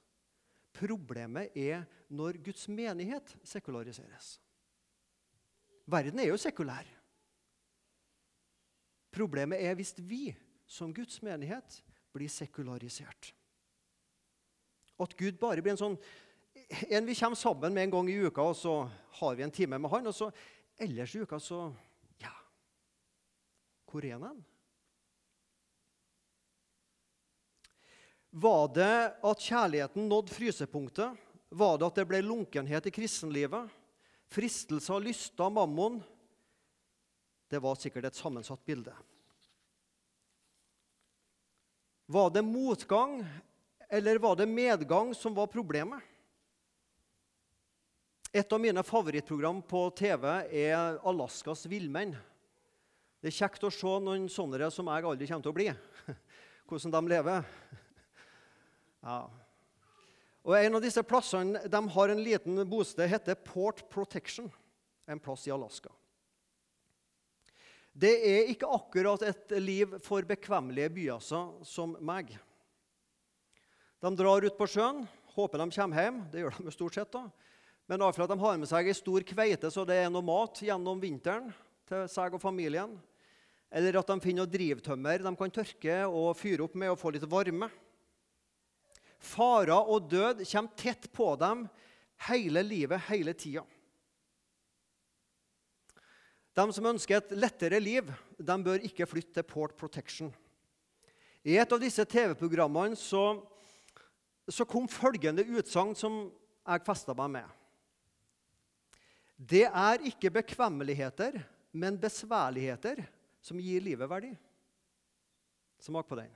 Problemet 0.76 1.56
er 1.58 1.84
når 2.10 2.40
Guds 2.44 2.68
menighet 2.70 3.36
sekulariseres. 3.44 4.38
Verden 5.90 6.20
er 6.22 6.30
jo 6.30 6.38
sekulær. 6.38 6.88
Problemet 9.12 9.62
er 9.66 9.76
hvis 9.76 9.96
vi 9.98 10.30
som 10.70 10.94
Guds 10.94 11.22
menighet 11.26 11.82
blir 12.14 12.30
sekularisert. 12.30 13.34
At 15.00 15.16
Gud 15.18 15.40
bare 15.42 15.64
blir 15.64 15.74
en 15.74 15.82
sånn 15.82 15.98
en 16.90 17.06
vi 17.06 17.16
kommer 17.16 17.38
sammen 17.40 17.74
med 17.74 17.84
en 17.84 17.92
gang 17.94 18.10
i 18.12 18.18
uka, 18.20 18.42
og 18.42 18.56
så 18.58 18.74
har 19.20 19.36
vi 19.36 19.44
en 19.44 19.52
time 19.52 19.80
med 19.80 19.90
han. 19.90 20.08
Og 20.08 20.14
så 20.14 20.30
ellers 20.78 21.16
i 21.16 21.24
uka 21.24 21.40
så 21.40 21.70
Ja, 22.22 22.34
hvor 23.88 24.06
er 24.06 24.20
han? 24.20 24.44
Var 28.30 28.68
det 28.76 28.96
at 29.26 29.42
kjærligheten 29.42 30.10
nådde 30.10 30.34
frysepunktet? 30.34 31.18
Var 31.50 31.78
det 31.78 31.88
at 31.88 31.98
det 31.98 32.08
ble 32.10 32.22
lunkenhet 32.22 32.86
i 32.86 32.94
kristenlivet? 32.94 33.70
Fristelse 34.30 34.94
av 34.94 35.02
lyster 35.02 35.48
av 35.48 35.56
mammon? 35.56 35.98
Det 37.50 37.62
var 37.62 37.80
sikkert 37.82 38.12
et 38.12 38.20
sammensatt 38.20 38.62
bilde. 38.66 38.94
Var 42.10 42.30
det 42.30 42.46
motgang, 42.46 43.24
eller 43.90 44.22
var 44.22 44.38
det 44.38 44.46
medgang 44.50 45.16
som 45.18 45.34
var 45.34 45.50
problemet? 45.50 46.02
Et 48.34 48.54
av 48.54 48.62
mine 48.62 48.84
favorittprogram 48.86 49.62
på 49.62 49.90
TV 49.98 50.26
er 50.54 51.00
'Alaskas 51.02 51.66
villmenn'. 51.66 52.18
Det 53.22 53.28
er 53.28 53.40
kjekt 53.42 53.64
å 53.66 53.74
se 53.74 54.00
noen 54.00 54.30
sånne 54.30 54.70
som 54.72 54.86
jeg 54.86 55.04
aldri 55.04 55.28
kommer 55.28 55.42
til 55.42 55.52
å 55.52 55.58
bli. 55.58 55.70
Hvordan 56.70 56.92
de 56.92 57.02
lever. 57.10 57.44
Ja. 59.06 59.22
Og 60.44 60.56
En 60.58 60.80
av 60.80 60.84
disse 60.84 61.04
plassene 61.04 61.62
de 61.68 61.82
har 61.94 62.12
en 62.12 62.24
liten 62.24 62.62
bosted, 62.70 63.10
heter 63.12 63.36
Port 63.36 63.84
Protection. 63.92 64.50
En 65.10 65.20
plass 65.20 65.48
i 65.48 65.52
Alaska. 65.52 65.92
Det 68.00 68.12
er 68.24 68.52
ikke 68.52 68.70
akkurat 68.70 69.24
et 69.28 69.56
liv 69.60 69.98
for 70.06 70.24
bekvemmelige 70.24 70.92
byaser 70.96 71.66
som 71.68 71.98
meg. 72.06 72.32
De 74.00 74.12
drar 74.16 74.46
ut 74.46 74.56
på 74.56 74.68
sjøen, 74.70 75.02
håper 75.36 75.60
de 75.60 75.68
kommer 75.76 76.06
hjem. 76.06 76.22
Det 76.32 76.44
gjør 76.44 76.60
de 76.64 76.72
stort 76.72 76.96
sett. 76.96 77.12
da. 77.12 77.26
Men 77.90 78.06
iallfall 78.06 78.28
at 78.28 78.32
de 78.32 78.40
har 78.40 78.62
med 78.62 78.70
seg 78.70 78.88
ei 78.88 78.96
stor 78.96 79.26
kveite 79.26 79.72
så 79.74 79.84
det 79.88 79.98
er 79.98 80.12
noe 80.14 80.24
mat 80.24 80.62
gjennom 80.62 81.02
vinteren 81.02 81.50
til 81.90 82.06
seg 82.08 82.38
og 82.38 82.42
familien. 82.42 82.94
Eller 83.74 83.98
at 84.00 84.08
de 84.08 84.22
finner 84.22 84.46
noe 84.46 84.54
drivtømmer 84.54 85.26
de 85.26 85.36
kan 85.42 85.54
tørke 85.54 86.00
og 86.08 86.38
fyre 86.38 86.66
opp 86.66 86.78
med 86.78 86.94
og 86.94 87.00
få 87.02 87.12
litt 87.14 87.26
varme. 87.30 87.68
Farer 89.20 89.76
og 89.76 90.08
død 90.12 90.46
kommer 90.48 90.80
tett 90.80 91.10
på 91.12 91.34
dem 91.40 91.66
hele 92.30 92.64
livet, 92.64 93.02
hele 93.10 93.34
tida. 93.36 93.66
De 96.56 96.66
som 96.76 96.90
ønsker 96.90 97.20
et 97.20 97.36
lettere 97.38 97.80
liv, 97.80 98.08
de 98.36 98.56
bør 98.64 98.84
ikke 98.84 99.08
flytte 99.08 99.38
til 99.38 99.48
Port 99.48 99.76
Protection. 99.80 100.32
I 101.48 101.56
et 101.60 101.72
av 101.72 101.80
disse 101.80 102.04
TV-programmene 102.04 102.98
så, 103.00 103.40
så, 104.44 104.66
kom 104.68 104.90
følgende 104.92 105.46
utsagn 105.56 105.96
som 105.96 106.26
jeg 106.68 106.84
festa 106.88 107.16
meg 107.16 107.32
med. 107.38 107.56
Det 109.40 109.64
er 109.70 110.04
ikke 110.10 110.34
bekvemmeligheter, 110.42 111.40
men 111.72 112.00
besværligheter 112.02 113.06
som 113.46 113.62
gir 113.62 113.86
livet 113.86 114.10
verdi. 114.12 114.34
Smak 115.80 116.10
på 116.10 116.18
den. 116.20 116.34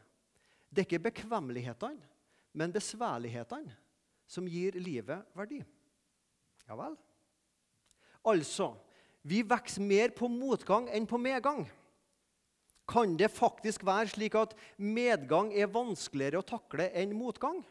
Det 0.72 0.84
er 0.84 0.88
ikke 0.88 1.10
bekvemmelighetene, 1.10 2.00
men 2.54 2.74
besværlighetene 2.74 3.74
som 4.30 4.48
gir 4.48 4.78
livet 4.80 5.26
verdi. 5.38 5.60
Ja 6.68 6.78
vel? 6.80 6.96
Altså 8.24 8.72
vi 9.24 9.40
vokser 9.48 9.84
mer 9.84 10.12
på 10.16 10.28
motgang 10.28 10.90
enn 10.92 11.08
på 11.08 11.20
medgang. 11.22 11.64
Kan 12.90 13.16
det 13.16 13.32
faktisk 13.32 13.86
være 13.88 14.12
slik 14.12 14.36
at 14.36 14.56
medgang 14.76 15.54
er 15.56 15.72
vanskeligere 15.72 16.42
å 16.42 16.48
takle 16.48 16.90
enn 16.92 17.16
motgang? 17.16 17.62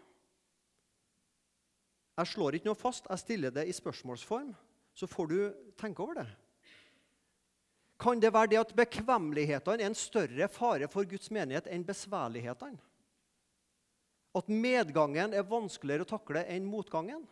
Jeg 2.16 2.30
slår 2.32 2.56
ikke 2.56 2.70
noe 2.70 2.78
fast, 2.78 3.08
jeg 3.08 3.20
stiller 3.20 3.52
det 3.52 3.66
i 3.68 3.74
spørsmålsform. 3.76 4.52
Så 4.96 5.08
får 5.08 5.28
du 5.28 5.38
tenke 5.80 6.04
over 6.04 6.22
det. 6.22 6.28
Kan 8.00 8.20
det 8.20 8.32
være 8.34 8.50
det 8.52 8.60
at 8.60 8.74
bekvemmelighetene 8.76 9.84
er 9.84 9.92
en 9.92 9.96
større 9.96 10.48
fare 10.52 10.88
for 10.92 11.08
Guds 11.08 11.30
menighet 11.32 11.68
enn 11.72 11.84
besværlighetene? 11.86 12.80
At 14.36 14.48
medgangen 14.48 15.34
er 15.36 15.48
vanskeligere 15.48 16.06
å 16.06 16.12
takle 16.14 16.44
enn 16.48 16.68
motgangen? 16.68 17.24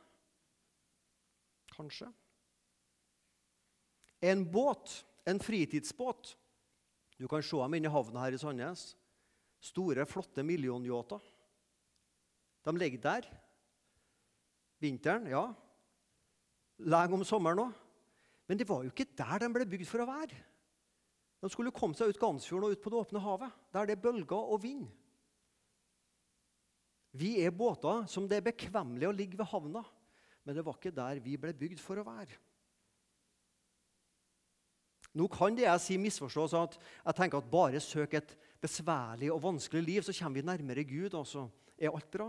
Kanskje. 1.72 2.10
En 4.20 4.44
båt, 4.52 4.98
en 5.24 5.40
fritidsbåt 5.40 6.34
Du 7.16 7.26
kan 7.28 7.42
se 7.44 7.56
dem 7.56 7.74
inne 7.76 7.88
i 7.88 7.92
havna 7.92 8.22
her 8.24 8.32
i 8.32 8.38
Sandnes. 8.40 8.94
Store, 9.60 10.06
flotte 10.08 10.40
millionyachter. 10.40 11.20
De 12.64 12.72
ligger 12.76 13.02
der. 13.04 13.26
Vinteren, 14.80 15.26
ja. 15.28 15.42
Lenge 16.80 17.18
om 17.18 17.24
sommeren 17.28 17.60
òg. 17.66 17.74
Men 18.48 18.56
det 18.56 18.66
var 18.68 18.86
jo 18.86 18.92
ikke 18.92 19.10
der 19.20 19.44
de 19.44 19.50
ble 19.52 19.66
bygd 19.68 19.88
for 19.90 20.00
å 20.00 20.08
være. 20.08 20.38
De 21.44 21.48
skulle 21.52 21.72
komme 21.76 21.96
seg 21.96 22.08
ut 22.08 22.20
Gansfjorden 22.20 22.70
og 22.70 22.76
ut 22.76 22.82
på 22.82 22.92
det 22.92 22.98
åpne 22.98 23.22
havet, 23.24 23.52
der 23.72 23.88
det 23.88 23.94
er 23.98 24.02
bølger 24.02 24.40
og 24.40 24.62
vind. 24.64 24.88
Vi 27.10 27.40
er 27.42 27.54
båter 27.54 28.04
som 28.10 28.28
det 28.30 28.38
er 28.38 28.46
bekvemmelig 28.50 29.08
å 29.08 29.14
ligge 29.14 29.38
ved 29.38 29.50
havna, 29.50 29.82
men 30.44 30.56
det 30.56 30.64
var 30.66 30.78
ikke 30.78 30.94
der 30.94 31.20
vi 31.22 31.36
ble 31.40 31.52
bygd 31.56 31.82
for 31.82 31.98
å 32.00 32.06
være. 32.06 32.38
Nå 35.18 35.26
kan 35.32 35.56
det 35.58 35.64
jeg 35.66 35.82
si 35.82 35.96
misforstås 35.98 36.54
at 36.54 36.76
jeg 36.78 37.16
tenker 37.18 37.40
at 37.40 37.50
bare 37.50 37.80
søk 37.82 38.14
et 38.14 38.36
besværlig 38.62 39.32
og 39.34 39.42
vanskelig 39.42 39.82
liv, 39.82 40.04
så 40.06 40.14
kommer 40.14 40.38
vi 40.38 40.46
nærmere 40.46 40.86
Gud, 40.86 41.16
og 41.18 41.26
så 41.26 41.48
er 41.74 41.90
alt 41.90 42.10
bra. 42.12 42.28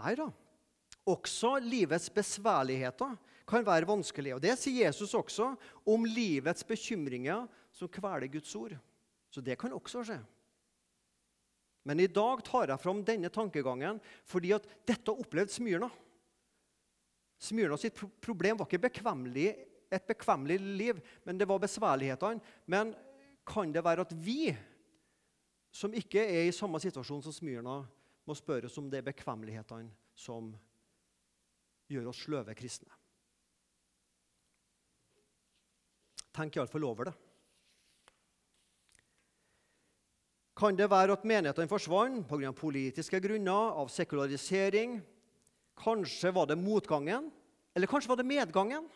Nei 0.00 0.16
da. 0.18 0.26
Også 1.06 1.52
livets 1.62 2.08
besværligheter 2.10 3.14
kan 3.46 3.66
være 3.66 3.86
vanskelig. 3.86 4.34
Og 4.34 4.42
Det 4.42 4.56
sier 4.58 4.88
Jesus 4.88 5.14
også 5.14 5.52
om 5.86 6.04
livets 6.04 6.66
bekymringer 6.66 7.46
som 7.70 7.88
kveler 7.88 8.26
Guds 8.26 8.54
ord. 8.58 8.74
Så 9.30 9.40
det 9.40 9.58
kan 9.58 9.72
også 9.72 10.02
skje. 10.02 10.18
Men 11.86 12.02
i 12.02 12.08
dag 12.10 12.42
tar 12.42 12.72
jeg 12.72 12.82
fram 12.82 13.04
denne 13.06 13.30
tankegangen 13.30 14.00
fordi 14.26 14.50
at 14.56 14.66
dette 14.88 15.06
har 15.06 15.22
opplevd 15.22 15.52
Smyrna. 15.54 15.88
Smyrna 17.38 17.78
sitt 17.78 18.00
problem 18.24 18.58
var 18.58 18.66
ikke 18.66 18.88
bekvemmelig, 18.88 19.52
et 19.92 20.06
bekvemmelig 20.08 20.56
liv, 20.58 21.02
men 21.22 21.38
det 21.38 21.46
var 21.46 21.62
besværlighetene. 21.62 22.42
Men 22.66 22.90
kan 23.46 23.70
det 23.70 23.84
være 23.86 24.02
at 24.02 24.14
vi, 24.18 24.50
som 25.70 25.94
ikke 25.94 26.24
er 26.24 26.48
i 26.48 26.54
samme 26.56 26.80
situasjon 26.82 27.22
som 27.22 27.36
Smyrna, 27.36 27.78
må 28.26 28.34
spørre 28.34 28.66
oss 28.66 28.80
om 28.80 28.88
det 28.90 28.98
er 28.98 29.06
bekvemmelighetene 29.06 29.92
som 30.18 30.50
gjør 31.86 32.10
oss 32.10 32.24
sløve 32.26 32.56
kristne? 32.58 32.90
Tenk 36.34 36.58
iallfall 36.58 36.84
over 36.88 37.12
det. 37.12 37.14
Kan 40.56 40.76
det 40.76 40.86
være 40.88 41.12
at 41.12 41.24
menighetene 41.28 41.68
forsvant 41.68 42.22
pga. 42.28 42.50
politiske 42.56 43.20
grunner, 43.20 43.74
av 43.76 43.90
sekularisering? 43.92 45.02
Kanskje 45.76 46.32
var 46.32 46.46
det 46.48 46.56
motgangen? 46.56 47.30
Eller 47.76 47.86
kanskje 47.86 48.08
var 48.08 48.16
det 48.16 48.24
medgangen? 48.24 48.86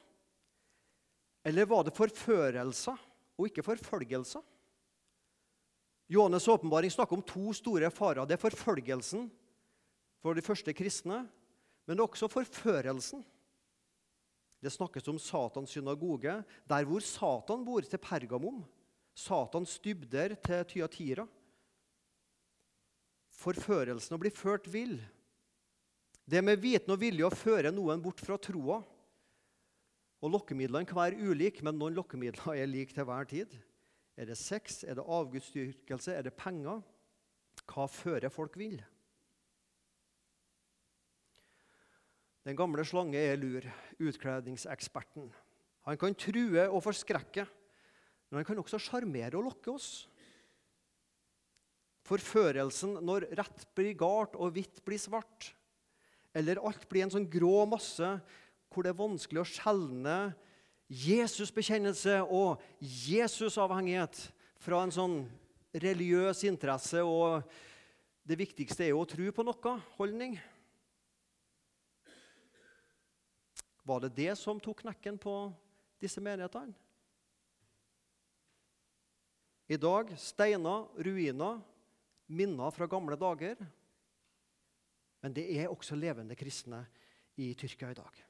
Eller 1.45 1.67
var 1.69 1.85
det 1.85 1.93
forførelser 1.93 2.97
og 3.37 3.47
ikke 3.47 3.65
forfølgelser? 3.65 4.41
Johannes' 6.11 6.49
åpenbaring 6.49 6.91
snakker 6.91 7.17
om 7.17 7.23
to 7.23 7.53
store 7.53 7.91
farer. 7.91 8.25
Det 8.25 8.39
er 8.39 8.49
forfølgelsen 8.49 9.29
for 10.23 10.35
de 10.35 10.43
første 10.43 10.73
kristne, 10.73 11.29
men 11.85 11.97
det 11.97 12.01
er 12.01 12.09
også 12.09 12.29
forførelsen. 12.29 13.21
Det 14.61 14.73
snakkes 14.73 15.09
om 15.09 15.19
Satans 15.19 15.71
synagoge, 15.71 16.43
der 16.69 16.85
hvor 16.85 17.01
Satan 17.01 17.65
bor, 17.65 17.81
til 17.81 17.99
Pergamum. 17.99 18.65
Satans 19.15 19.79
dybder 19.79 20.35
til 20.41 20.65
Tyatira 20.65 21.29
forførelsen 23.41 24.17
å 24.17 24.21
bli 24.21 24.33
ført 24.35 24.69
vill. 24.71 24.99
Det 26.31 26.43
med 26.45 26.61
viten 26.63 26.93
og 26.93 27.01
vilje 27.01 27.27
å 27.27 27.35
føre 27.35 27.73
noen 27.75 28.03
bort 28.03 28.21
fra 28.23 28.37
troa. 28.39 28.81
Og 30.21 30.33
Lokkemidlene 30.35 30.87
kan 30.89 31.01
være 31.01 31.31
ulike, 31.31 31.65
men 31.65 31.79
noen 31.81 31.97
lokkemidler 31.97 32.61
er 32.61 32.69
like 32.69 32.95
til 32.95 33.07
hver 33.09 33.29
tid. 33.29 33.55
Er 34.21 34.29
det 34.29 34.37
sex, 34.37 34.83
er 34.85 34.99
det 34.99 35.07
avgudsdyrkelse, 35.09 36.13
er 36.13 36.27
det 36.27 36.37
penger? 36.37 36.83
Hva 37.65 37.87
fører 37.89 38.33
folk 38.33 38.59
vil? 38.61 38.77
Den 42.45 42.57
gamle 42.57 42.85
slange 42.89 43.21
er 43.21 43.41
lur, 43.41 43.65
utkledningseksperten. 44.01 45.29
Han 45.89 45.99
kan 46.01 46.17
true 46.17 46.67
og 46.69 46.83
forskrekke, 46.85 47.47
men 48.29 48.41
han 48.41 48.47
kan 48.49 48.61
også 48.61 48.81
sjarmere 48.81 49.41
og 49.41 49.49
lokke 49.49 49.73
oss. 49.73 49.91
Forførelsen 52.09 52.97
når 53.05 53.29
rett 53.39 53.65
blir 53.77 53.97
galt 53.99 54.37
og 54.39 54.55
hvitt 54.57 54.81
blir 54.87 55.01
svart. 55.01 55.51
Eller 56.37 56.61
alt 56.63 56.87
blir 56.91 57.05
en 57.05 57.13
sånn 57.13 57.29
grå 57.31 57.65
masse 57.69 58.15
hvor 58.71 58.87
det 58.87 58.93
er 58.93 59.01
vanskelig 59.01 59.43
å 59.43 59.51
skjelne 59.51 60.17
Jesus-bekjennelse 60.91 62.21
og 62.27 62.63
Jesus-avhengighet 62.83 64.23
fra 64.63 64.83
en 64.85 64.95
sånn 64.95 65.19
religiøs 65.71 66.43
interesse 66.49 67.03
og 67.07 67.45
det 68.27 68.39
viktigste 68.39 68.85
er 68.85 68.93
jo 68.93 69.03
å 69.03 69.09
tro 69.09 69.31
på 69.35 69.45
noe 69.47 69.75
holdning. 69.97 70.37
Var 73.87 74.05
det 74.05 74.13
det 74.19 74.35
som 74.39 74.61
tok 74.63 74.85
knekken 74.85 75.17
på 75.19 75.35
disse 76.03 76.23
menighetene? 76.23 76.75
I 79.71 79.79
dag 79.79 80.11
steiner, 80.19 80.89
ruiner, 80.99 81.61
minner 82.31 82.73
fra 82.75 82.89
gamle 82.91 83.19
dager. 83.19 83.61
Men 85.21 85.35
det 85.37 85.47
er 85.59 85.71
også 85.71 85.99
levende 85.99 86.37
kristne 86.39 86.85
i 87.41 87.53
Tyrkia 87.59 87.91
i 87.93 87.99
dag. 87.99 88.23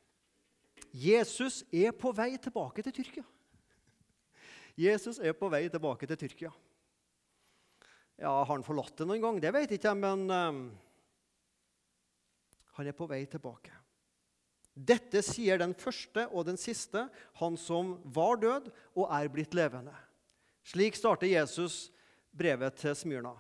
Jesus 0.91 1.63
er 1.71 1.93
på 1.95 2.13
vei 2.17 2.33
tilbake 2.41 2.83
til 2.87 2.97
Tyrkia. 2.97 3.27
Jesus 4.81 5.21
er 5.21 5.35
på 5.37 5.51
vei 5.53 5.67
tilbake 5.69 6.09
til 6.09 6.19
Tyrkia. 6.19 6.53
Ja, 8.21 8.33
Har 8.45 8.55
han 8.55 8.65
forlatt 8.65 8.97
det 8.99 9.07
noen 9.09 9.23
gang? 9.23 9.41
Det 9.41 9.53
vet 9.55 9.71
jeg 9.71 9.81
ikke, 9.81 9.95
men 9.97 10.27
um, 10.29 10.65
han 12.77 12.89
er 12.89 12.97
på 12.97 13.09
vei 13.09 13.23
tilbake. 13.29 13.73
Dette 14.75 15.23
sier 15.25 15.61
den 15.61 15.75
første 15.77 16.27
og 16.31 16.47
den 16.49 16.59
siste, 16.61 17.07
han 17.41 17.57
som 17.61 17.99
var 18.05 18.41
død 18.41 18.71
og 18.97 19.09
er 19.13 19.29
blitt 19.33 19.57
levende. 19.57 19.95
Slik 20.65 20.97
starter 20.97 21.29
Jesus 21.29 21.89
brevet 22.37 22.77
til 22.81 22.95
Smyrna. 22.97 23.35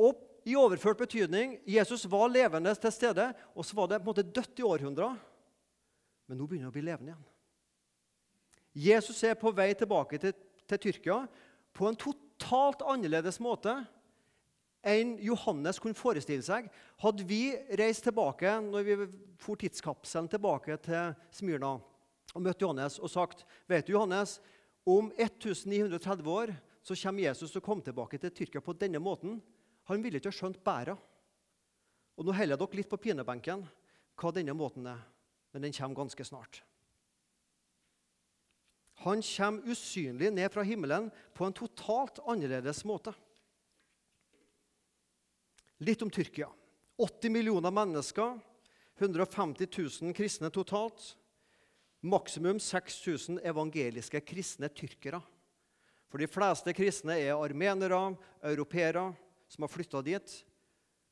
Og 0.00 0.20
i 0.48 0.56
overført 0.58 0.98
betydning 0.98 1.58
Jesus 1.68 2.04
var 2.10 2.30
levende 2.32 2.74
til 2.74 2.92
stede, 2.94 3.28
og 3.54 3.66
så 3.66 3.76
var 3.78 3.90
det 3.90 4.00
på 4.00 4.08
en 4.08 4.10
måte 4.10 4.26
dødt 4.26 4.58
i 4.58 4.66
århundrer. 4.66 5.18
Men 6.26 6.38
nå 6.38 6.48
begynner 6.48 6.70
det 6.70 6.72
å 6.72 6.76
bli 6.78 6.86
levende 6.86 7.12
igjen. 7.12 7.28
Jesus 8.72 9.20
er 9.28 9.36
på 9.38 9.52
vei 9.52 9.72
tilbake 9.76 10.18
til, 10.18 10.32
til 10.68 10.80
Tyrkia 10.80 11.18
på 11.76 11.88
en 11.88 11.98
totalt 11.98 12.82
annerledes 12.88 13.38
måte 13.42 13.74
enn 14.82 15.14
Johannes 15.22 15.78
kunne 15.78 15.98
forestille 15.98 16.42
seg. 16.44 16.66
Hadde 17.02 17.26
vi 17.28 17.52
reist 17.78 18.06
tilbake 18.08 18.56
når 18.64 18.86
vi 18.86 18.96
for 19.42 19.60
tidskapselen 19.60 20.30
tilbake 20.32 20.78
til 20.82 21.12
Smyrna 21.34 21.76
og 22.32 22.44
møtt 22.44 22.64
Johannes 22.64 22.98
og 22.98 23.12
sagt 23.12 23.44
vet 23.70 23.86
du 23.86 23.94
Johannes, 23.94 24.38
om 24.88 25.12
1930 25.14 26.26
år 26.32 26.54
så 26.82 26.96
kommer 26.98 27.28
Jesus 27.28 27.52
til 27.52 27.62
å 27.62 27.80
tilbake 27.84 28.18
til 28.18 28.32
Tyrkia 28.34 28.60
på 28.64 28.74
denne 28.74 28.98
måten. 28.98 29.36
Han 29.90 30.02
ville 30.04 30.20
ikke 30.20 30.30
ha 30.30 30.36
skjønt 30.36 30.60
bæra. 30.64 30.94
Og 32.18 32.26
nå 32.26 32.34
heller 32.36 32.60
dere 32.60 32.78
litt 32.78 32.90
på 32.90 33.00
pinebenken 33.00 33.64
hva 34.20 34.30
denne 34.34 34.54
måten 34.54 34.86
er, 34.86 35.00
men 35.52 35.64
den 35.64 35.74
kommer 35.74 36.02
ganske 36.02 36.26
snart. 36.26 36.60
Han 39.02 39.22
kommer 39.24 39.72
usynlig 39.72 40.30
ned 40.30 40.52
fra 40.52 40.62
himmelen 40.62 41.08
på 41.34 41.46
en 41.46 41.56
totalt 41.56 42.20
annerledes 42.28 42.84
måte. 42.86 43.14
Litt 45.82 46.02
om 46.04 46.12
Tyrkia. 46.12 46.46
80 47.00 47.32
millioner 47.34 47.72
mennesker, 47.74 48.36
150 49.00 49.66
000 49.66 50.14
kristne 50.14 50.52
totalt. 50.54 51.16
Maksimum 52.02 52.60
6000 52.60 53.40
evangeliske 53.46 54.20
kristne 54.26 54.68
tyrkere. 54.70 55.22
For 56.10 56.20
de 56.20 56.28
fleste 56.30 56.74
kristne 56.76 57.16
er 57.18 57.38
armenere, 57.38 58.00
europeere, 58.44 59.08
som 59.52 59.66
har 59.66 59.72
flytta 59.72 60.00
dit. 60.04 60.36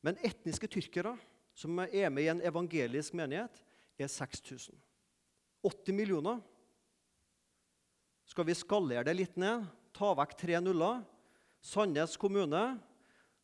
Men 0.01 0.19
etniske 0.25 0.69
tyrkere 0.71 1.13
som 1.57 1.77
er 1.85 2.09
med 2.09 2.25
i 2.25 2.31
en 2.33 2.41
evangelisk 2.47 3.17
menighet, 3.19 3.61
er 4.01 4.09
6000. 4.09 4.73
80 5.67 5.93
millioner. 5.93 6.39
Skal 8.25 8.47
vi 8.49 8.57
skalere 8.57 9.05
det 9.05 9.17
litt 9.19 9.37
ned, 9.41 9.67
ta 9.93 10.15
vekk 10.17 10.39
tre 10.41 10.61
nuller 10.63 11.03
Sandnes 11.61 12.15
kommune, 12.17 12.63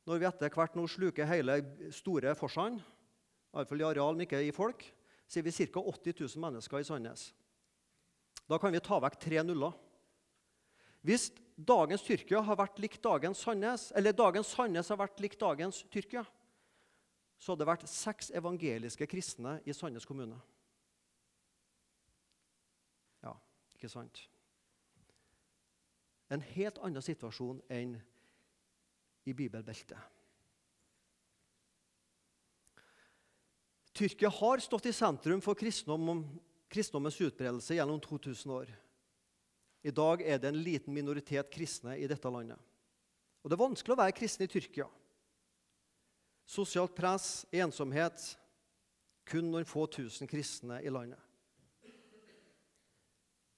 når 0.09 0.21
vi 0.23 0.29
etter 0.29 0.55
hvert 0.55 0.77
nå 0.79 0.87
sluker 0.89 1.29
hele 1.29 1.59
store 1.93 2.33
Forsand, 2.39 2.79
iallfall 3.53 3.83
i 3.83 3.89
areal, 3.91 4.15
men 4.17 4.25
ikke 4.25 4.41
i 4.47 4.55
folk, 4.55 4.87
så 5.29 5.41
er 5.41 5.45
vi 5.45 5.53
ca. 5.53 5.83
80 5.83 6.23
000 6.23 6.45
mennesker 6.47 6.81
i 6.81 6.87
Sandnes. 6.87 7.27
Da 8.47 8.57
kan 8.63 8.73
vi 8.73 8.81
ta 8.81 8.97
vekk 9.03 9.19
tre 9.21 9.43
nuller. 9.45 9.75
Hvis 11.05 11.29
dagens 11.57 12.05
Tyrkia 12.05 12.43
har 12.45 12.59
vært 12.61 12.81
likt 12.83 13.03
dagens 13.05 13.41
Sandnes, 13.41 13.89
eller 13.97 14.13
dagens 14.17 14.53
Sandnes 14.53 14.91
har 14.93 15.01
vært 15.01 15.21
likt 15.25 15.41
dagens 15.41 15.83
Tyrkia, 15.93 16.25
så 17.39 17.53
hadde 17.53 17.65
det 17.65 17.71
vært 17.71 17.89
seks 17.91 18.31
evangeliske 18.37 19.09
kristne 19.09 19.59
i 19.65 19.75
Sandnes 19.77 20.09
kommune. 20.09 20.39
Ja, 23.25 23.35
ikke 23.77 23.91
sant? 23.93 24.27
En 26.33 26.43
helt 26.43 26.79
annen 26.83 27.05
situasjon 27.05 27.61
enn 27.73 27.97
i 29.27 29.35
bibelbeltet. 29.37 29.99
Tyrkia 33.97 34.29
har 34.29 34.61
stått 34.61 34.91
i 34.91 34.93
sentrum 34.93 35.41
for 35.41 35.57
kristendom, 35.57 36.21
kristendommens 36.69 37.17
utbredelse 37.23 37.79
gjennom 37.79 38.01
2000 38.03 38.53
år. 38.53 38.73
I 39.87 39.93
dag 39.95 40.23
er 40.27 40.41
det 40.43 40.51
en 40.51 40.63
liten 40.67 40.95
minoritet 40.95 41.51
kristne 41.53 41.95
i 42.01 42.09
dette 42.11 42.31
landet. 42.31 42.59
Og 43.43 43.51
Det 43.51 43.55
er 43.55 43.63
vanskelig 43.63 43.95
å 43.95 44.01
være 44.01 44.17
kristen 44.19 44.43
i 44.43 44.51
Tyrkia. 44.51 44.89
Sosialt 46.47 46.95
press, 46.95 47.47
ensomhet 47.55 48.33
Kun 49.27 49.49
noen 49.51 49.67
få 49.67 49.89
tusen 49.91 50.29
kristne 50.31 50.79
i 50.87 50.91
landet. 50.91 51.19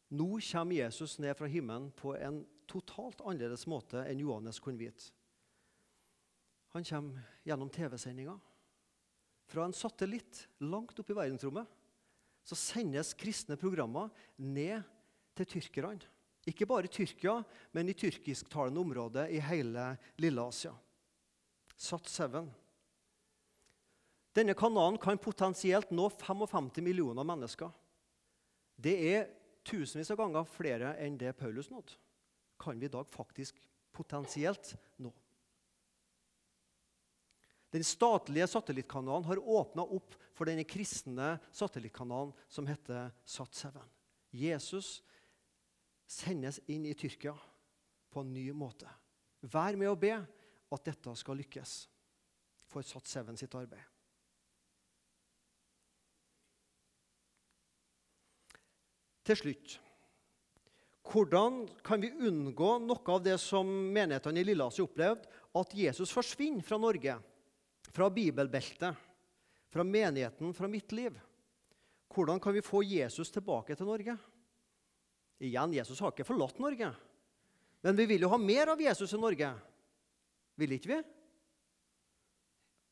Nå 0.09 0.38
kommer 0.41 0.79
Jesus 0.79 1.19
ned 1.21 1.37
fra 1.37 1.49
himmelen 1.53 1.91
på 1.93 2.14
en 2.17 2.38
totalt 2.69 3.21
annerledes 3.21 3.67
måte 3.69 4.01
enn 4.09 4.23
Johannes 4.25 4.61
kunne 4.64 4.81
vite. 4.81 5.11
Han 6.73 6.85
kommer 6.85 7.27
gjennom 7.45 7.69
TV-sendinga. 7.73 8.38
Fra 9.49 9.64
en 9.64 9.77
satellitt 9.77 10.47
langt 10.64 10.97
oppe 11.01 11.12
i 11.12 11.19
verdensrommet 11.21 11.69
så 12.49 12.57
sendes 12.57 13.12
kristne 13.17 13.61
programmer 13.61 14.09
ned 14.41 14.81
til 15.37 15.53
tyrkerne. 15.53 16.01
Ikke 16.46 16.66
bare 16.66 16.87
i 16.87 16.92
Tyrkia, 16.92 17.40
men 17.72 17.88
i 17.88 17.96
tyrkisktalende 17.98 18.81
områder 18.81 19.33
i 19.35 19.40
hele 19.42 19.90
Lille-Asia. 20.22 20.72
Sat7. 21.79 22.46
Denne 24.38 24.55
kanalen 24.55 24.98
kan 25.03 25.18
potensielt 25.18 25.90
nå 25.90 26.09
55 26.11 26.70
millioner 26.85 27.27
mennesker. 27.27 27.70
Det 28.79 28.94
er 29.12 29.31
tusenvis 29.66 30.12
av 30.14 30.20
ganger 30.20 30.46
flere 30.48 30.94
enn 31.03 31.18
det 31.18 31.35
Paulus 31.38 31.70
nådde. 31.72 31.96
Kan 32.59 32.79
vi 32.79 32.87
i 32.87 32.92
dag 32.92 33.07
faktisk 33.11 33.59
potensielt 33.94 34.74
nå. 35.03 35.12
Den 37.70 37.85
statlige 37.85 38.46
satellittkanalen 38.48 39.27
har 39.29 39.42
åpna 39.42 39.85
opp 39.85 40.14
for 40.33 40.48
denne 40.48 40.64
kristne 40.64 41.35
satellittkanalen 41.53 42.33
som 42.48 42.66
heter 42.66 43.11
Sat7. 43.29 43.74
Jesus 44.31 45.03
sendes 46.09 46.61
inn 46.73 46.87
i 46.88 46.97
Tyrkia 46.97 47.35
på 48.09 48.25
en 48.25 48.33
ny 48.33 48.49
måte. 48.57 48.88
Vær 49.44 49.77
med 49.79 49.90
å 49.90 49.99
be 49.99 50.14
at 50.16 50.85
dette 50.88 51.14
skal 51.16 51.38
lykkes 51.38 51.75
for 52.68 52.85
Sat7 52.85 53.37
sitt 53.38 53.55
arbeid. 53.59 53.85
Til 59.29 59.37
slutt 59.37 59.79
hvordan 61.09 61.62
kan 61.85 62.03
vi 62.03 62.11
unngå 62.29 62.75
noe 62.85 63.12
av 63.14 63.23
det 63.25 63.38
som 63.40 63.68
menighetene 63.68 64.42
i 64.42 64.44
Lilleasia 64.44 64.85
opplevde, 64.85 65.25
at 65.57 65.71
Jesus 65.73 66.12
forsvinner 66.12 66.61
fra 66.64 66.77
Norge? 66.81 67.14
fra 67.92 68.11
bibelbeltet, 68.11 68.94
fra 69.68 69.85
menigheten, 69.85 70.55
fra 70.55 70.68
mitt 70.68 70.92
liv. 70.92 71.21
Hvordan 72.14 72.40
kan 72.40 72.55
vi 72.55 72.62
få 72.62 72.83
Jesus 72.83 73.31
tilbake 73.31 73.75
til 73.77 73.87
Norge? 73.87 74.16
Igjen, 75.38 75.77
Jesus 75.77 76.01
har 76.03 76.12
ikke 76.12 76.27
forlatt 76.27 76.59
Norge. 76.59 76.90
Men 77.85 77.98
vi 77.98 78.09
vil 78.11 78.24
jo 78.27 78.31
ha 78.33 78.38
mer 78.42 78.72
av 78.74 78.81
Jesus 78.83 79.12
i 79.14 79.20
Norge. 79.20 79.53
Vil 80.59 80.74
ikke 80.74 80.90
vi? 80.90 80.98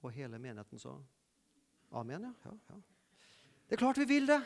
Og 0.07 0.15
hele 0.15 0.39
menigheten 0.39 0.79
sa 0.79 0.95
amen, 1.97 2.29
ja. 2.29 2.33
ja, 2.47 2.53
ja. 2.71 2.79
Det 3.67 3.75
er 3.75 3.81
klart 3.81 3.99
vi 3.99 4.07
vil 4.07 4.29
det. 4.31 4.39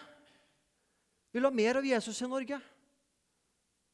Vi 1.31 1.39
vil 1.39 1.49
ha 1.49 1.53
mer 1.53 1.81
av 1.81 1.87
Jesus 1.87 2.23
i 2.25 2.31
Norge. 2.31 2.57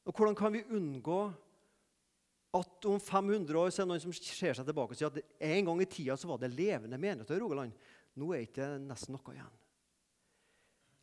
Og 0.07 0.14
hvordan 0.14 0.38
kan 0.38 0.55
vi 0.55 0.62
unngå 0.71 1.21
at 2.57 2.87
om 2.88 3.01
500 3.03 3.59
år 3.59 3.73
så 3.75 3.83
er 3.83 3.88
det 3.88 3.90
noen 3.90 4.05
som 4.07 4.14
ser 4.14 4.55
seg 4.57 4.66
tilbake 4.69 4.95
og 4.95 4.99
sier 4.99 5.11
at 5.11 5.38
en 5.51 5.66
gang 5.66 5.83
i 5.83 5.88
tida 5.90 6.16
så 6.16 6.31
var 6.31 6.38
det 6.40 6.55
levende 6.55 6.99
menigheter 7.01 7.37
i 7.37 7.42
Rogaland. 7.42 7.75
Nå 8.16 8.31
er 8.31 8.40
det 8.40 8.51
ikke 8.53 8.69
nesten 8.87 9.16
noe 9.16 9.35
igjen. 9.35 9.57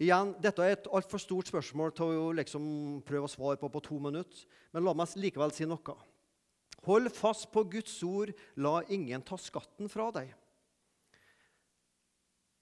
Igjen, 0.02 0.34
Dette 0.42 0.64
er 0.66 0.74
et 0.74 0.88
altfor 0.90 1.22
stort 1.22 1.52
spørsmål 1.52 1.94
til 1.94 2.16
å 2.18 2.32
liksom 2.36 2.64
prøve 3.06 3.28
å 3.28 3.32
svare 3.32 3.60
på 3.62 3.70
på 3.70 3.82
to 3.86 4.00
minutter. 4.02 4.46
Men 4.74 4.88
la 4.88 4.94
meg 4.98 5.14
likevel 5.22 5.54
si 5.54 5.68
noe. 5.70 5.98
Hold 6.84 7.12
fast 7.16 7.52
på 7.54 7.64
Guds 7.72 7.96
ord, 8.04 8.34
la 8.60 8.82
ingen 8.92 9.22
ta 9.24 9.38
skatten 9.40 9.92
fra 9.92 10.10
deg. 10.16 10.34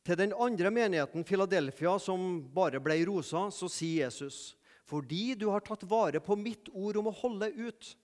Til 0.06 0.18
den 0.18 0.34
andre 0.34 0.72
menigheten, 0.74 1.24
Philadelphia, 1.26 1.96
som 2.02 2.42
bare 2.54 2.82
ble 2.82 2.98
rosa, 3.06 3.48
så 3.54 3.70
sier 3.70 4.08
Jesus.: 4.08 4.58
Fordi 4.86 5.36
du 5.36 5.48
har 5.50 5.62
tatt 5.62 5.84
vare 5.88 6.20
på 6.20 6.36
mitt 6.36 6.70
ord 6.74 6.98
om 6.98 7.10
å 7.10 7.18
holde 7.22 7.52
ut, 7.54 7.96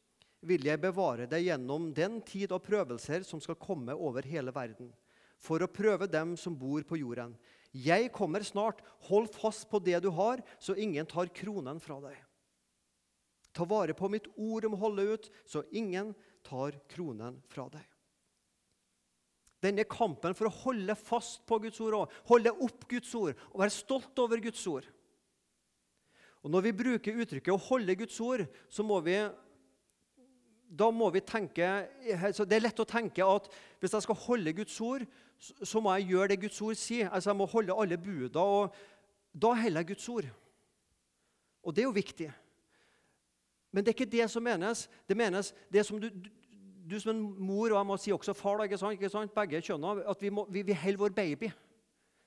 vil 0.41 0.65
jeg 0.69 0.81
bevare 0.81 1.25
deg 1.27 1.49
gjennom 1.49 1.89
den 1.93 2.21
tid 2.21 2.53
av 2.53 2.61
prøvelser 2.65 3.25
som 3.25 3.41
skal 3.41 3.57
komme 3.59 3.93
over 3.93 4.25
hele 4.29 4.53
verden, 4.53 4.93
for 5.37 5.61
å 5.61 5.69
prøve 5.69 6.07
dem 6.07 6.35
som 6.37 6.55
bor 6.55 6.85
på 6.85 7.01
jorden. 7.01 7.33
Jeg 7.77 8.11
kommer 8.15 8.45
snart. 8.45 8.79
Hold 9.09 9.29
fast 9.35 9.67
på 9.69 9.81
det 9.83 9.99
du 10.05 10.09
har, 10.15 10.41
så 10.59 10.75
ingen 10.75 11.05
tar 11.09 11.29
kronen 11.35 11.81
fra 11.83 11.99
deg. 12.01 12.15
Ta 13.53 13.65
vare 13.65 13.95
på 13.97 14.09
mitt 14.09 14.29
ord 14.37 14.67
om 14.67 14.75
å 14.77 14.81
holde 14.85 15.05
ut, 15.13 15.29
så 15.45 15.63
ingen 15.75 16.13
tar 16.45 16.77
kronen 16.91 17.39
fra 17.51 17.67
deg. 17.73 17.85
Denne 19.63 19.87
kampen 19.89 20.35
for 20.37 20.49
å 20.49 20.57
holde 20.63 20.93
fast 20.99 21.41
på 21.49 21.57
Guds 21.63 21.81
ord 21.81 21.97
òg, 21.97 22.13
holde 22.29 22.53
opp 22.53 22.85
Guds 22.89 23.09
ord 23.17 23.33
og 23.49 23.63
være 23.63 23.73
stolt 23.73 24.21
over 24.21 24.41
Guds 24.43 24.61
ord. 24.69 24.85
Og 26.45 26.53
Når 26.53 26.67
vi 26.67 26.77
bruker 26.83 27.17
uttrykket 27.17 27.53
'å 27.53 27.67
holde 27.67 27.95
Guds 27.95 28.19
ord', 28.21 28.47
så 28.69 28.83
må 28.83 29.01
vi 29.03 29.17
da 30.69 30.91
må 30.91 31.09
vi 31.11 31.21
tenke, 31.21 31.87
Det 32.03 32.51
er 32.51 32.59
lett 32.59 32.79
å 32.79 32.85
tenke 32.85 33.23
at 33.23 33.47
hvis 33.79 33.91
jeg 33.91 34.03
skal 34.03 34.15
holde 34.15 34.53
Guds 34.53 34.81
ord, 34.81 35.07
så 35.39 35.79
må 35.79 35.93
jeg 35.95 36.07
gjøre 36.11 36.27
det 36.33 36.41
Guds 36.41 36.61
ord 36.61 36.75
sier. 36.75 37.09
Altså 37.09 37.29
Jeg 37.29 37.37
må 37.37 37.45
holde 37.45 37.75
alle 37.77 37.97
buda. 37.97 38.39
og 38.39 38.75
Da 39.33 39.53
holder 39.53 39.79
jeg 39.79 39.87
Guds 39.87 40.09
ord. 40.09 40.25
Og 41.63 41.75
det 41.75 41.81
er 41.81 41.89
jo 41.89 41.95
viktig. 41.95 42.31
Men 43.71 43.83
det 43.83 43.91
er 43.91 43.97
ikke 43.99 44.11
det 44.11 44.29
som 44.31 44.43
menes. 44.43 44.89
Det 45.07 45.17
menes 45.17 45.53
det 45.71 45.85
som 45.85 45.99
du, 46.01 46.07
du, 46.09 46.29
du 46.89 46.99
som 46.99 47.15
en 47.15 47.23
mor, 47.39 47.69
og 47.69 47.77
jeg 47.77 47.85
må 47.85 47.97
si 47.97 48.11
også 48.11 48.33
far, 48.33 48.57
da, 48.57 48.63
ikke 48.63 48.77
sant? 48.77 48.95
Ikke 48.97 49.09
sant? 49.09 49.33
begge 49.35 49.61
kjønner, 49.61 50.03
at 50.09 50.21
vi, 50.21 50.29
må, 50.29 50.47
vi, 50.49 50.61
vi 50.61 50.73
holder 50.73 51.03
vår 51.03 51.09
baby 51.09 51.51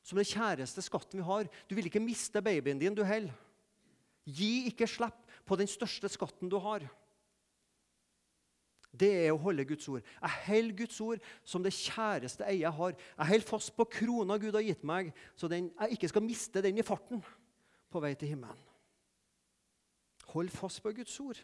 som 0.03 0.21
den 0.21 0.29
kjæreste 0.29 0.83
skatten 0.85 1.21
vi 1.21 1.27
har. 1.27 1.49
Du 1.69 1.75
vil 1.75 1.89
ikke 1.89 2.03
miste 2.03 2.43
babyen 2.43 2.79
din, 2.81 2.95
du 2.95 3.03
heller. 3.05 3.35
Gi 4.25 4.67
ikke 4.69 4.87
slipp 4.89 5.27
på 5.49 5.57
den 5.57 5.69
største 5.69 6.09
skatten 6.13 6.51
du 6.53 6.59
har. 6.63 6.85
Det 8.91 9.11
er 9.27 9.29
å 9.31 9.39
holde 9.39 9.65
Guds 9.69 9.87
ord. 9.89 10.03
Jeg 10.03 10.37
holder 10.47 10.79
Guds 10.81 10.97
ord 11.05 11.29
som 11.47 11.63
det 11.63 11.73
kjæreste 11.77 12.47
eiet 12.47 12.65
jeg 12.65 12.75
har. 12.75 12.97
Jeg 12.97 13.29
holder 13.29 13.47
fast 13.47 13.73
på 13.77 13.87
krona 13.99 14.39
Gud 14.43 14.57
har 14.59 14.67
gitt 14.67 14.83
meg, 14.87 15.13
så 15.39 15.51
den, 15.51 15.71
jeg 15.79 15.97
ikke 15.97 16.11
skal 16.11 16.27
miste 16.27 16.63
den 16.65 16.81
i 16.81 16.87
farten 16.87 17.23
på 17.91 18.03
vei 18.03 18.13
til 18.19 18.35
himmelen. 18.35 18.67
Hold 20.35 20.51
fast 20.55 20.83
på 20.83 20.93
Guds 20.95 21.15
ord. 21.23 21.39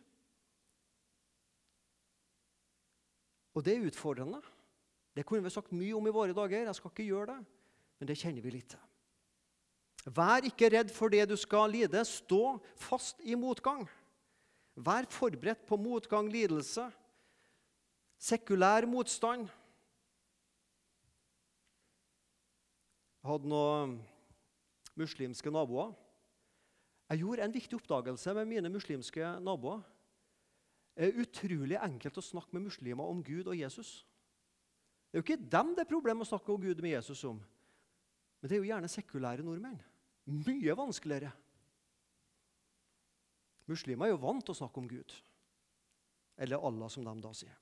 Og 3.56 3.64
det 3.64 3.76
er 3.76 3.86
utfordrende. 3.88 4.42
Det 5.16 5.24
kunne 5.26 5.46
vi 5.46 5.54
sagt 5.54 5.72
mye 5.72 5.94
om 5.96 6.06
i 6.06 6.12
våre 6.12 6.34
dager. 6.36 6.66
Jeg 6.66 6.76
skal 6.76 6.92
ikke 6.92 7.08
gjøre 7.08 7.30
det, 7.30 7.38
men 7.98 8.10
det 8.10 8.18
kjenner 8.20 8.44
vi 8.44 8.52
litt 8.58 8.68
til. 8.74 8.82
Vær 10.14 10.44
ikke 10.46 10.68
redd 10.70 10.92
for 10.94 11.10
det 11.10 11.24
du 11.30 11.34
skal 11.40 11.72
lide. 11.72 12.02
Stå 12.06 12.58
fast 12.78 13.22
i 13.26 13.38
motgang. 13.38 13.86
Vær 14.76 15.08
forberedt 15.10 15.64
på 15.66 15.78
motgang, 15.80 16.28
lidelse 16.30 16.84
Sekulær 18.18 18.86
motstand. 18.88 19.48
Jeg 23.20 23.30
hadde 23.32 23.50
noen 23.50 23.96
muslimske 24.96 25.50
naboer. 25.52 25.92
Jeg 27.10 27.22
gjorde 27.22 27.44
en 27.44 27.54
viktig 27.54 27.78
oppdagelse 27.78 28.34
med 28.34 28.48
mine 28.50 28.70
muslimske 28.72 29.32
naboer. 29.42 29.82
Det 30.96 31.10
er 31.10 31.18
utrolig 31.20 31.76
enkelt 31.76 32.18
å 32.18 32.24
snakke 32.24 32.56
med 32.56 32.70
muslimer 32.70 33.10
om 33.10 33.20
Gud 33.22 33.50
og 33.50 33.58
Jesus. 33.58 33.98
Det 35.10 35.18
er 35.18 35.20
jo 35.20 35.26
ikke 35.26 35.50
dem 35.52 35.74
det 35.76 35.84
er 35.84 35.90
problem 35.90 36.24
å 36.24 36.28
snakke 36.28 36.54
om 36.54 36.62
Gud 36.62 36.80
med 36.82 36.96
Jesus 36.96 37.22
om. 37.28 37.36
Men 38.40 38.48
det 38.48 38.56
er 38.56 38.62
jo 38.62 38.70
gjerne 38.70 38.90
sekulære 38.90 39.44
nordmenn. 39.44 39.78
Mye 40.26 40.74
vanskeligere. 40.78 41.30
Muslimer 43.66 44.06
er 44.06 44.14
jo 44.14 44.22
vant 44.22 44.44
til 44.46 44.54
å 44.54 44.60
snakke 44.62 44.80
om 44.80 44.88
Gud. 44.88 45.14
Eller 46.38 46.62
Allah, 46.62 46.90
som 46.92 47.04
de 47.06 47.14
da 47.22 47.32
sier. 47.34 47.54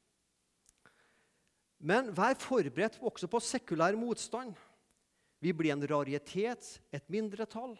Men 1.78 2.12
vær 2.14 2.36
forberedt 2.40 3.00
også 3.02 3.28
på 3.30 3.40
sekulær 3.42 3.96
motstand. 3.98 4.54
Vi 5.42 5.52
blir 5.52 5.74
en 5.74 5.86
raritet, 5.88 6.68
et 6.92 7.08
mindretall. 7.12 7.74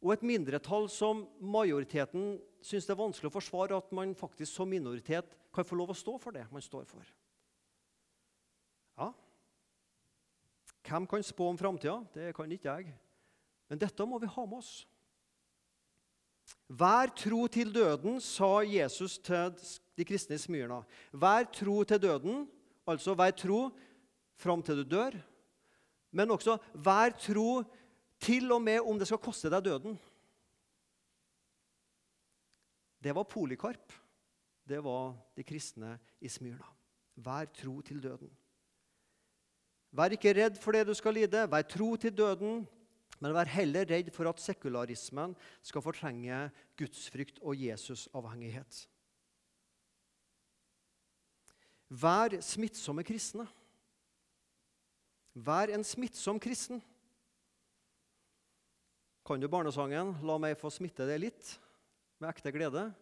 Og 0.00 0.14
et 0.14 0.22
mindretall 0.24 0.88
som 0.88 1.26
majoriteten 1.40 2.38
syns 2.64 2.86
det 2.88 2.94
er 2.94 3.02
vanskelig 3.02 3.28
å 3.28 3.34
forsvare 3.34 3.76
at 3.76 3.90
man 3.92 4.14
faktisk 4.16 4.54
som 4.54 4.70
minoritet 4.70 5.34
kan 5.52 5.66
få 5.66 5.76
lov 5.76 5.92
å 5.92 5.98
stå 5.98 6.16
for 6.22 6.36
det 6.36 6.46
man 6.52 6.64
står 6.64 6.86
for. 6.88 7.04
Ja, 8.96 9.10
Hvem 10.86 11.06
kan 11.06 11.22
spå 11.22 11.50
om 11.50 11.58
framtida? 11.58 12.00
Det 12.14 12.32
kan 12.34 12.50
ikke 12.50 12.72
jeg. 12.72 12.94
Men 13.68 13.78
dette 13.78 14.06
må 14.08 14.18
vi 14.18 14.30
ha 14.30 14.46
med 14.46 14.58
oss. 14.58 14.86
Vær 16.66 17.12
tro 17.14 17.44
til 17.52 17.70
døden, 17.70 18.18
sa 18.22 18.62
Jesus 18.66 19.18
til 19.22 19.52
de 19.98 20.06
kristne 20.06 20.34
i 20.38 20.42
Smyrna. 20.42 20.80
Vær 21.12 21.46
tro 21.54 21.82
til 21.84 22.00
døden, 22.02 22.48
Altså 22.88 23.14
vær 23.14 23.34
tro 23.36 23.68
fram 24.40 24.62
til 24.64 24.80
du 24.80 24.86
dør, 24.96 25.16
men 26.12 26.30
også 26.30 26.56
vær 26.74 27.12
tro 27.18 27.62
til 28.20 28.52
og 28.52 28.62
med 28.62 28.80
om 28.80 28.98
det 28.98 29.08
skal 29.08 29.22
koste 29.22 29.50
deg 29.52 29.64
døden. 29.64 29.98
Det 33.00 33.14
var 33.16 33.28
Polikarp. 33.28 33.92
Det 34.68 34.78
var 34.84 35.16
de 35.36 35.42
kristne 35.42 35.96
i 36.20 36.28
Smyrna. 36.28 36.66
Vær 37.16 37.48
tro 37.56 37.80
til 37.80 38.02
døden. 38.02 38.30
Vær 39.90 40.12
ikke 40.14 40.34
redd 40.36 40.60
for 40.62 40.76
det 40.76 40.84
du 40.86 40.94
skal 40.94 41.16
lide. 41.16 41.46
Vær 41.50 41.66
tro 41.66 41.96
til 41.96 42.14
døden, 42.14 42.62
men 43.20 43.34
vær 43.34 43.50
heller 43.50 43.88
redd 43.88 44.12
for 44.14 44.28
at 44.30 44.40
sekularismen 44.40 45.34
skal 45.62 45.82
fortrenge 45.82 46.44
gudsfrykt 46.78 47.40
og 47.42 47.58
Jesus-avhengighet. 47.58 48.84
Vær 51.90 52.36
smittsomme 52.38 53.02
kristne. 53.02 53.48
Vær 55.34 55.72
en 55.74 55.84
smittsom 55.84 56.38
kristen. 56.38 56.82
kan 59.30 59.40
du 59.40 59.46
barnesangen 59.46 60.16
'La 60.22 60.38
meg 60.38 60.58
få 60.58 60.70
smitte 60.70 61.06
deg 61.06 61.20
litt' 61.20 61.58
med 62.18 62.30
ekte 62.30 62.50
glede. 62.50 62.92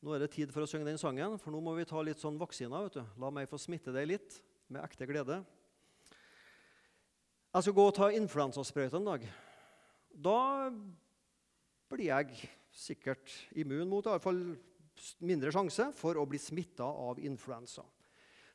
Nå 0.00 0.14
er 0.14 0.20
det 0.20 0.30
tid 0.30 0.52
for 0.52 0.62
å 0.62 0.66
synge 0.66 0.84
den 0.84 0.98
sangen, 0.98 1.38
for 1.38 1.50
nå 1.50 1.60
må 1.60 1.74
vi 1.74 1.84
ta 1.84 2.00
litt 2.00 2.18
sånn 2.18 2.38
vaksiner. 2.38 2.82
vet 2.82 2.92
du. 2.92 3.04
'La 3.18 3.30
meg 3.30 3.48
få 3.48 3.58
smitte 3.58 3.92
deg 3.92 4.06
litt' 4.06 4.40
med 4.68 4.84
ekte 4.84 5.06
glede. 5.06 5.44
Jeg 7.54 7.62
skal 7.62 7.72
gå 7.72 7.86
og 7.86 7.94
ta 7.94 8.08
influensasprøyte 8.08 8.96
en 8.96 9.04
dag. 9.04 9.28
Da 10.14 10.70
blir 11.90 12.06
jeg 12.06 12.48
sikkert 12.72 13.28
immun 13.54 13.88
mot, 13.88 14.06
i 14.06 14.08
alle 14.08 14.20
fall 14.20 14.56
mindre 15.24 15.52
sjanse 15.54 15.88
for 15.96 16.18
å 16.18 16.26
bli 16.28 16.40
smitta 16.40 16.86
av 16.86 17.20
influensa. 17.22 17.84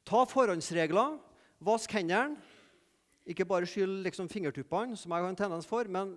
Ta 0.08 0.24
forhåndsregler. 0.30 1.18
Vask 1.66 1.92
hendene. 1.98 2.38
Ikke 3.28 3.44
bare 3.48 3.68
skyll 3.68 4.06
liksom 4.06 4.30
fingertuppene, 4.32 4.96
som 4.96 5.12
jeg 5.12 5.24
har 5.26 5.34
en 5.34 5.36
tendens 5.36 5.66
for, 5.68 5.90
men 5.92 6.14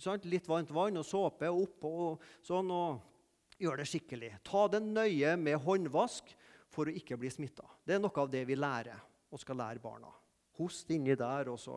sant, 0.00 0.24
litt 0.24 0.46
varmt 0.48 0.70
vann 0.72 0.96
og 0.96 1.04
såpe 1.04 1.50
oppå 1.52 1.90
og 2.06 2.22
sånn. 2.40 2.70
og 2.72 3.60
Gjør 3.60 3.82
det 3.82 3.86
skikkelig. 3.90 4.30
Ta 4.42 4.64
det 4.72 4.80
nøye 4.82 5.34
med 5.38 5.60
håndvask 5.62 6.32
for 6.72 6.88
å 6.88 6.94
ikke 6.96 7.18
bli 7.20 7.30
smitta. 7.30 7.66
Det 7.84 7.98
er 7.98 8.00
noe 8.02 8.22
av 8.22 8.32
det 8.32 8.42
vi 8.48 8.56
lærer 8.56 8.98
og 9.30 9.42
skal 9.42 9.60
lære 9.60 9.82
barna. 9.84 10.10
Host 10.58 10.90
inni 10.94 11.14
der 11.18 11.50
og 11.52 11.60
så 11.60 11.76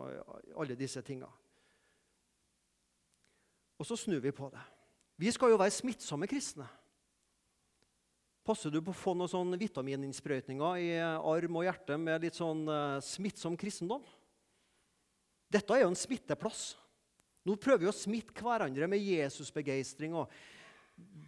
alle 0.58 0.78
disse 0.78 1.02
tinga. 1.06 1.28
Og 3.78 3.86
så 3.86 3.98
snur 3.98 4.22
vi 4.24 4.34
på 4.34 4.48
det. 4.50 4.64
Vi 5.18 5.30
skal 5.34 5.52
jo 5.52 5.60
være 5.60 5.74
smittsomme 5.74 6.26
kristne. 6.30 6.66
Passer 8.48 8.72
du 8.72 8.80
på 8.80 8.94
å 8.94 8.96
få 8.96 9.12
noen 9.12 9.28
sånn 9.28 9.56
vitamininnsprøytninger 9.60 10.78
i 10.80 10.86
arm 11.04 11.56
og 11.60 11.66
hjerte 11.66 11.98
med 12.00 12.22
litt 12.24 12.38
sånn 12.38 12.62
uh, 12.64 12.96
smittsom 13.04 13.58
kristendom? 13.60 14.06
Dette 15.52 15.74
er 15.74 15.82
jo 15.82 15.90
en 15.90 15.98
smitteplass. 15.98 16.70
Nå 17.44 17.58
prøver 17.60 17.84
vi 17.84 17.90
å 17.90 17.96
smitte 17.96 18.40
hverandre 18.40 18.88
med 18.88 19.04
Jesusbegeistring 19.04 20.16
og 20.16 20.32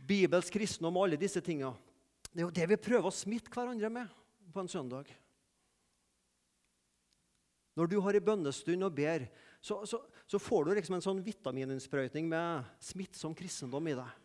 bibelsk 0.08 0.56
kristendom 0.56 0.96
og 0.96 1.06
alle 1.06 1.18
disse 1.20 1.42
tinga. 1.44 1.74
Det 2.30 2.40
er 2.40 2.46
jo 2.46 2.54
det 2.56 2.68
vi 2.70 2.78
prøver 2.80 3.10
å 3.10 3.14
smitte 3.14 3.52
hverandre 3.52 3.90
med 3.92 4.16
på 4.54 4.62
en 4.62 4.70
søndag. 4.72 5.10
Når 7.76 7.90
du 7.90 7.98
har 8.04 8.16
en 8.16 8.26
bønnestund 8.26 8.86
og 8.86 8.96
ber, 8.96 9.26
så, 9.60 9.82
så, 9.88 10.00
så 10.24 10.40
får 10.40 10.66
du 10.66 10.72
liksom 10.78 10.96
en 10.96 11.04
sånn 11.04 11.20
vitamininnsprøytning 11.24 12.32
med 12.32 12.64
smittsom 12.84 13.36
kristendom 13.36 13.92
i 13.92 13.96
deg. 14.00 14.16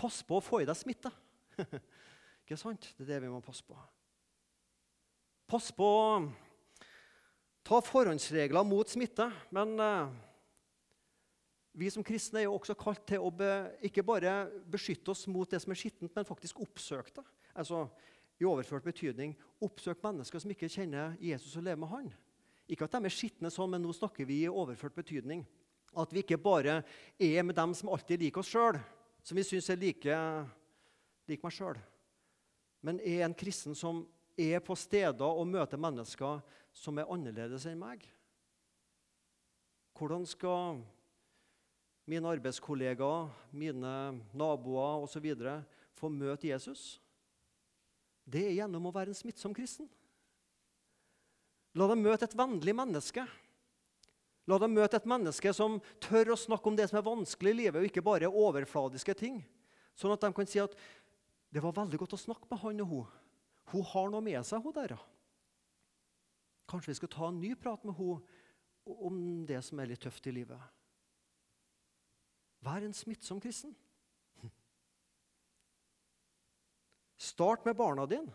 Pass 0.00 0.20
på 0.24 0.36
å 0.36 0.44
få 0.44 0.62
i 0.62 0.68
deg 0.68 0.76
smitte. 0.78 1.12
Ikke 2.50 2.58
sant? 2.58 2.88
Det 2.98 3.04
er 3.04 3.12
det 3.12 3.20
vi 3.22 3.28
må 3.30 3.38
passe 3.46 3.62
på. 3.62 3.76
Pass 5.46 5.68
på 5.70 5.86
å 5.86 6.06
ta 7.62 7.78
forhåndsregler 7.78 8.64
mot 8.66 8.90
smitte. 8.90 9.28
Men 9.54 9.76
eh, 9.78 10.08
vi 11.78 11.92
som 11.94 12.02
kristne 12.02 12.40
er 12.40 12.48
jo 12.48 12.56
også 12.56 12.74
kalt 12.74 13.04
til 13.06 13.22
å 13.22 13.30
be, 13.30 13.52
ikke 13.86 14.02
bare 14.02 14.32
beskytte 14.66 15.12
oss 15.14 15.28
mot 15.30 15.46
det 15.46 15.60
som 15.62 15.70
er 15.70 15.78
skittent, 15.78 16.10
men 16.10 16.26
faktisk 16.26 16.58
oppsøke 16.64 17.14
det. 17.20 17.24
Altså, 17.54 17.84
I 18.42 18.48
overført 18.50 18.88
betydning 18.88 19.36
oppsøk 19.62 20.02
mennesker 20.02 20.42
som 20.42 20.50
ikke 20.50 20.72
kjenner 20.74 21.14
Jesus 21.22 21.54
og 21.54 21.68
lever 21.68 21.78
med 21.84 21.92
han. 21.94 22.10
Ikke 22.66 22.90
at 22.90 22.98
de 22.98 23.04
er 23.06 23.14
skitne 23.14 23.54
sånn, 23.54 23.70
men 23.76 23.86
nå 23.86 23.94
snakker 23.94 24.26
vi 24.26 24.40
i 24.42 24.50
overført 24.50 24.98
betydning. 24.98 25.46
At 25.94 26.10
vi 26.10 26.26
ikke 26.26 26.42
bare 26.42 26.80
er 27.14 27.46
med 27.46 27.54
dem 27.62 27.78
som 27.78 27.94
alltid 27.94 28.26
liker 28.26 28.42
oss 28.42 28.50
sjøl, 28.50 28.82
som 29.22 29.38
vi 29.38 29.46
syns 29.46 29.70
er 29.70 29.78
like, 29.78 30.18
like 31.30 31.46
meg 31.46 31.54
sjøl 31.54 31.78
men 32.80 33.00
er 33.04 33.24
en 33.26 33.36
kristen 33.36 33.76
som 33.76 34.04
er 34.40 34.62
på 34.64 34.76
steder 34.78 35.26
og 35.26 35.48
møter 35.48 35.80
mennesker 35.80 36.40
som 36.72 36.98
er 36.98 37.10
annerledes 37.12 37.66
enn 37.68 37.80
meg? 37.80 38.06
Hvordan 39.98 40.24
skal 40.24 40.80
mine 42.08 42.30
arbeidskollegaer, 42.32 43.28
mine 43.52 43.92
naboer 44.32 45.04
osv. 45.04 45.28
få 45.92 46.08
møte 46.08 46.48
Jesus? 46.48 46.98
Det 48.24 48.46
er 48.46 48.56
gjennom 48.62 48.88
å 48.88 48.94
være 48.94 49.12
en 49.12 49.18
smittsom 49.18 49.54
kristen. 49.54 49.88
La 51.76 51.86
dem 51.90 52.02
møte 52.02 52.26
et 52.26 52.34
vennlig 52.38 52.74
menneske. 52.74 53.26
La 54.50 54.58
dem 54.58 54.72
møte 54.74 54.98
et 54.98 55.06
menneske 55.06 55.52
som 55.54 55.78
tør 56.02 56.32
å 56.32 56.38
snakke 56.38 56.70
om 56.70 56.78
det 56.78 56.88
som 56.90 56.98
er 56.98 57.06
vanskelig 57.06 57.52
i 57.52 57.58
livet, 57.60 57.78
og 57.78 57.86
ikke 57.86 58.02
bare 58.02 58.30
overfladiske 58.30 59.14
ting. 59.18 59.38
Sånn 59.98 60.14
at 60.14 60.24
de 60.24 60.32
kan 60.34 60.48
si 60.48 60.62
at 60.62 60.74
det 61.50 61.62
var 61.62 61.74
veldig 61.74 61.98
godt 61.98 62.14
å 62.14 62.20
snakke 62.20 62.46
med 62.50 62.62
han 62.62 62.82
og 62.84 62.92
hun. 62.92 63.16
Hun 63.70 63.86
har 63.92 64.10
noe 64.10 64.24
med 64.24 64.46
seg, 64.46 64.62
hun 64.62 64.74
der. 64.74 64.94
Kanskje 66.70 66.92
vi 66.92 66.98
skal 67.00 67.10
ta 67.10 67.28
en 67.30 67.40
ny 67.42 67.54
prat 67.58 67.82
med 67.86 67.96
hun 67.98 68.22
om 68.90 69.16
det 69.46 69.58
som 69.66 69.80
er 69.82 69.90
litt 69.90 70.02
tøft 70.02 70.26
i 70.30 70.34
livet. 70.34 70.60
Vær 72.62 72.84
en 72.84 72.94
smittsom 72.94 73.40
kristen. 73.42 73.74
Start 77.20 77.66
med 77.66 77.76
barna 77.76 78.06
dine. 78.08 78.32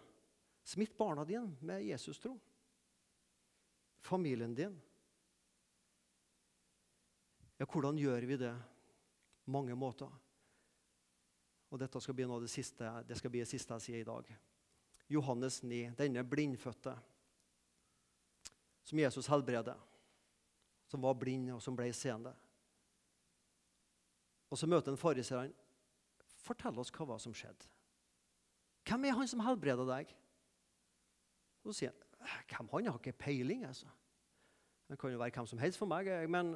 Smitt 0.66 0.98
barna 0.98 1.24
dine 1.26 1.56
med 1.62 1.86
Jesus-tro. 1.86 2.36
Familien 4.06 4.54
din. 4.58 4.76
Ja, 7.58 7.66
hvordan 7.66 7.98
gjør 7.98 8.28
vi 8.28 8.38
det? 8.38 8.54
Mange 9.46 9.76
måter. 9.78 10.12
Og 11.74 11.80
dette 11.82 12.00
skal 12.02 12.16
bli 12.16 12.28
noe 12.28 12.40
av 12.40 12.46
det 12.46 12.54
siste, 12.54 12.90
det 13.08 13.18
skal 13.18 13.34
bli 13.34 13.42
det 13.42 13.50
siste 13.50 13.74
jeg 13.78 13.86
sier 13.88 14.04
i 14.04 14.08
dag. 14.08 14.30
Johannes 15.12 15.62
9, 15.64 15.92
denne 15.98 16.24
blindfødte 16.26 16.96
som 18.86 19.00
Jesus 19.00 19.28
helbreder, 19.28 19.78
som 20.88 21.02
var 21.02 21.18
blind 21.18 21.50
og 21.56 21.62
som 21.62 21.78
ble 21.78 21.90
seende. 21.94 22.34
Og 24.54 24.60
så 24.62 24.70
møter 24.70 24.94
han 24.94 25.02
fariseeren. 25.02 25.54
Fortell 26.46 26.78
oss 26.78 26.94
hva 26.94 27.18
som 27.20 27.34
skjedde. 27.34 27.66
Hvem 28.86 29.08
er 29.10 29.18
han 29.18 29.28
som 29.28 29.42
helbreder 29.42 29.88
deg? 29.90 30.12
Så 31.66 31.74
sier 31.74 31.94
han 31.94 32.46
hvem 32.50 32.70
han 32.72 32.92
har 32.92 33.00
ikke 33.02 33.18
peiling. 33.26 33.66
altså. 33.66 33.90
Det 34.88 35.00
kan 35.02 35.12
jo 35.12 35.18
være 35.18 35.34
hvem 35.34 35.48
som 35.50 35.60
helst 35.60 35.82
for 35.82 35.90
meg. 35.90 36.08
Men 36.30 36.54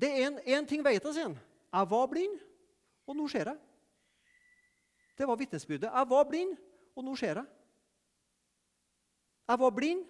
det 0.00 0.08
er 0.08 0.40
én 0.56 0.68
ting 0.68 0.84
vet 0.84 1.04
jeg, 1.04 1.12
sier 1.12 1.28
han. 1.28 1.38
Jeg 1.72 1.90
var 1.90 2.06
blind, 2.08 2.38
og 3.06 3.16
nå 3.16 3.28
ser 3.28 3.52
jeg. 3.52 3.60
Det 5.18 5.28
var 5.28 5.36
vitnesbyrdet. 5.36 5.90
Jeg 5.90 6.10
var 6.10 6.24
blind, 6.28 6.56
og 6.96 7.04
nå 7.04 7.16
ser 7.16 7.40
jeg. 7.40 7.46
Jeg 9.48 9.58
var 9.58 9.70
blind, 9.70 10.04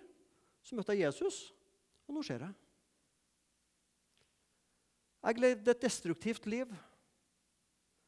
så 0.63 0.77
møtte 0.77 0.95
jeg 0.97 1.07
Jesus, 1.07 1.55
og 2.09 2.17
nå 2.17 2.23
ser 2.23 2.43
jeg. 2.43 2.55
Jeg 5.27 5.41
levde 5.43 5.71
et 5.71 5.83
destruktivt 5.83 6.47
liv. 6.47 6.71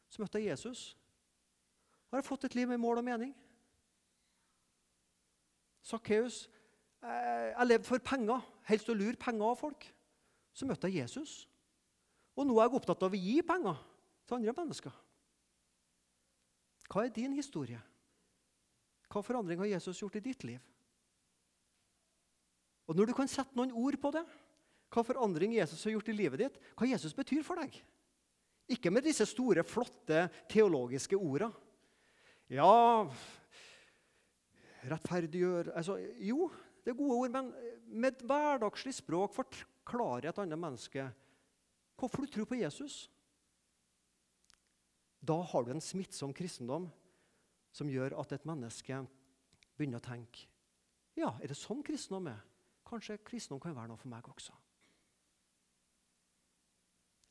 Så 0.08 0.22
møtte 0.22 0.38
jeg 0.38 0.52
Jesus. 0.52 0.96
Har 2.08 2.22
jeg 2.22 2.28
fått 2.28 2.46
et 2.48 2.54
liv 2.54 2.68
med 2.68 2.78
mål 2.80 3.02
og 3.02 3.04
mening? 3.04 3.34
Sakkeus. 5.82 6.46
Jeg 7.02 7.66
levde 7.66 7.87
for 7.87 8.02
penger, 8.02 8.40
helst 8.70 8.88
å 8.88 8.96
lure 8.96 9.18
penger 9.20 9.50
av 9.50 9.58
folk. 9.61 9.84
Så 10.54 10.66
møtte 10.66 10.88
jeg 10.88 11.02
Jesus. 11.02 11.42
Og 12.38 12.46
nå 12.46 12.56
er 12.58 12.68
jeg 12.68 12.78
opptatt 12.78 13.02
av 13.02 13.14
å 13.14 13.18
gi 13.18 13.37
penger 13.46 13.78
til 14.26 14.38
andre 14.38 14.54
mennesker. 14.56 14.94
Hva 16.88 17.05
er 17.05 17.12
din 17.12 17.37
historie? 17.37 17.81
Hva 19.09 19.22
forandring 19.24 19.61
har 19.61 19.70
Jesus 19.74 20.01
gjort 20.01 20.18
i 20.20 20.24
ditt 20.24 20.44
liv? 20.48 20.61
Og 22.88 22.96
Når 22.96 23.11
du 23.11 23.14
kan 23.16 23.29
sette 23.29 23.57
noen 23.57 23.74
ord 23.77 23.98
på 24.01 24.12
det, 24.16 24.24
hva 24.88 25.05
forandring 25.05 25.53
Jesus 25.59 25.83
har 25.85 25.92
gjort 25.92 26.09
i 26.09 26.16
livet 26.16 26.40
ditt, 26.40 26.61
hva 26.77 26.88
Jesus 26.88 27.12
betyr 27.16 27.44
for 27.44 27.61
deg 27.61 27.77
Ikke 28.72 28.92
med 28.92 29.05
disse 29.05 29.27
store, 29.29 29.64
flotte 29.64 30.27
teologiske 30.48 31.16
ordene. 31.16 31.53
Ja 32.48 33.05
Rettferdiggjør 34.88 35.74
altså, 35.77 35.98
Jo, 36.24 36.48
det 36.85 36.94
er 36.94 36.96
gode 36.96 37.18
ord, 37.18 37.33
men 37.35 37.51
med 37.88 38.14
et 38.14 38.24
hverdagslig 38.24 38.94
språk 38.96 39.35
forklare 39.37 40.31
et 40.31 40.40
annet 40.40 40.61
menneske 40.61 41.05
hvorfor 41.98 42.24
du 42.24 42.31
tror 42.33 42.46
på 42.48 42.61
Jesus. 42.61 43.09
Da 45.20 45.40
har 45.42 45.64
du 45.64 45.72
en 45.74 45.83
smittsom 45.83 46.35
kristendom 46.37 46.88
som 47.74 47.90
gjør 47.90 48.16
at 48.20 48.33
et 48.35 48.46
menneske 48.48 49.02
begynner 49.76 50.00
å 50.00 50.09
tenke 50.09 50.46
ja, 51.18 51.33
er 51.42 51.50
det 51.50 51.59
sånn 51.59 51.81
kristendom 51.83 52.28
er? 52.31 52.42
Kanskje 52.87 53.18
kristendom 53.26 53.59
kan 53.59 53.74
være 53.74 53.90
noe 53.90 53.98
for 53.98 54.11
meg 54.12 54.26
også. 54.31 54.54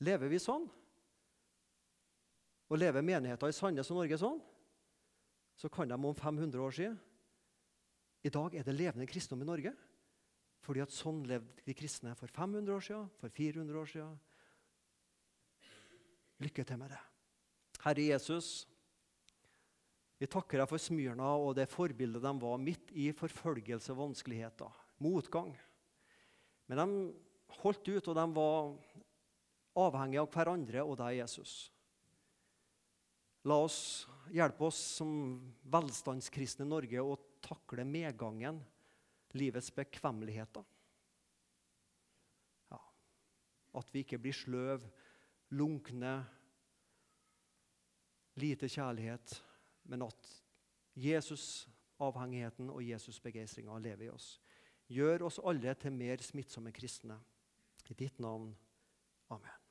Lever 0.04 0.28
vi 0.28 0.40
sånn? 0.44 0.68
Og 2.68 2.80
lever 2.82 3.06
menigheter 3.06 3.48
i 3.48 3.56
Sandnes 3.56 3.88
og 3.94 4.02
Norge 4.02 4.20
sånn? 4.20 4.42
Så 5.58 5.72
kan 5.74 5.88
de 5.90 5.96
om 5.96 6.14
500 6.14 6.60
år 6.62 6.76
siden 6.76 6.98
I 8.28 8.34
dag 8.34 8.58
er 8.60 8.68
det 8.68 8.76
levende 8.76 9.08
kristendom 9.08 9.46
i 9.46 9.50
Norge. 9.50 9.74
Fordi 10.68 10.84
at 10.84 10.92
sånn 10.92 11.24
levde 11.30 11.64
de 11.64 11.76
kristne 11.78 12.12
for 12.20 12.28
500 12.28 12.74
år 12.76 12.84
siden, 12.84 13.12
for 13.22 13.32
400 13.32 13.80
år 13.80 13.92
siden. 13.94 14.18
Lykke 16.44 16.66
til 16.68 16.82
med 16.82 16.92
det. 16.92 17.00
Herre 17.88 18.04
Jesus, 18.10 18.68
vi 20.20 20.28
takker 20.28 20.60
deg 20.60 20.68
for 20.68 20.82
Smyrna 20.82 21.30
og 21.40 21.54
det 21.56 21.70
forbildet 21.72 22.26
de 22.26 22.34
var 22.42 22.60
midt 22.60 22.92
i 22.92 23.06
forfølgelse, 23.16 23.96
vanskeligheter, 23.96 24.74
motgang. 25.00 25.54
Men 26.68 26.82
de 26.82 26.88
holdt 27.62 27.88
ut, 27.88 28.10
og 28.12 28.18
de 28.18 28.26
var 28.36 28.74
avhengig 29.88 30.20
av 30.20 30.30
hverandre 30.34 30.84
og 30.84 30.98
deg, 31.00 31.22
Jesus. 31.22 31.54
La 33.48 33.62
oss 33.64 33.80
hjelpe 34.36 34.68
oss 34.68 34.80
som 34.98 35.38
velstandskristne 35.72 36.68
i 36.68 36.72
Norge 36.74 37.04
å 37.04 37.16
takle 37.46 37.86
medgangen, 37.88 38.60
livets 39.38 39.70
bekvemmeligheter. 39.72 40.66
Ja. 42.74 42.82
At 43.80 43.94
vi 43.94 44.04
ikke 44.04 44.20
blir 44.20 44.36
sløv, 44.36 44.84
lunkne, 45.56 46.18
lite 48.38 48.70
kjærlighet, 48.70 49.44
men 49.84 50.02
at 50.06 50.34
Jesus-avhengigheten 50.96 52.70
og 52.70 52.84
Jesus-begeistringa 52.86 53.78
lever 53.80 54.08
i 54.08 54.10
oss. 54.14 54.38
Gjør 54.88 55.28
oss 55.28 55.40
alle 55.44 55.74
til 55.74 55.94
mer 55.94 56.22
smittsomme 56.24 56.72
kristne. 56.72 57.20
I 57.90 57.94
ditt 57.94 58.20
navn. 58.20 58.52
Amen. 59.30 59.67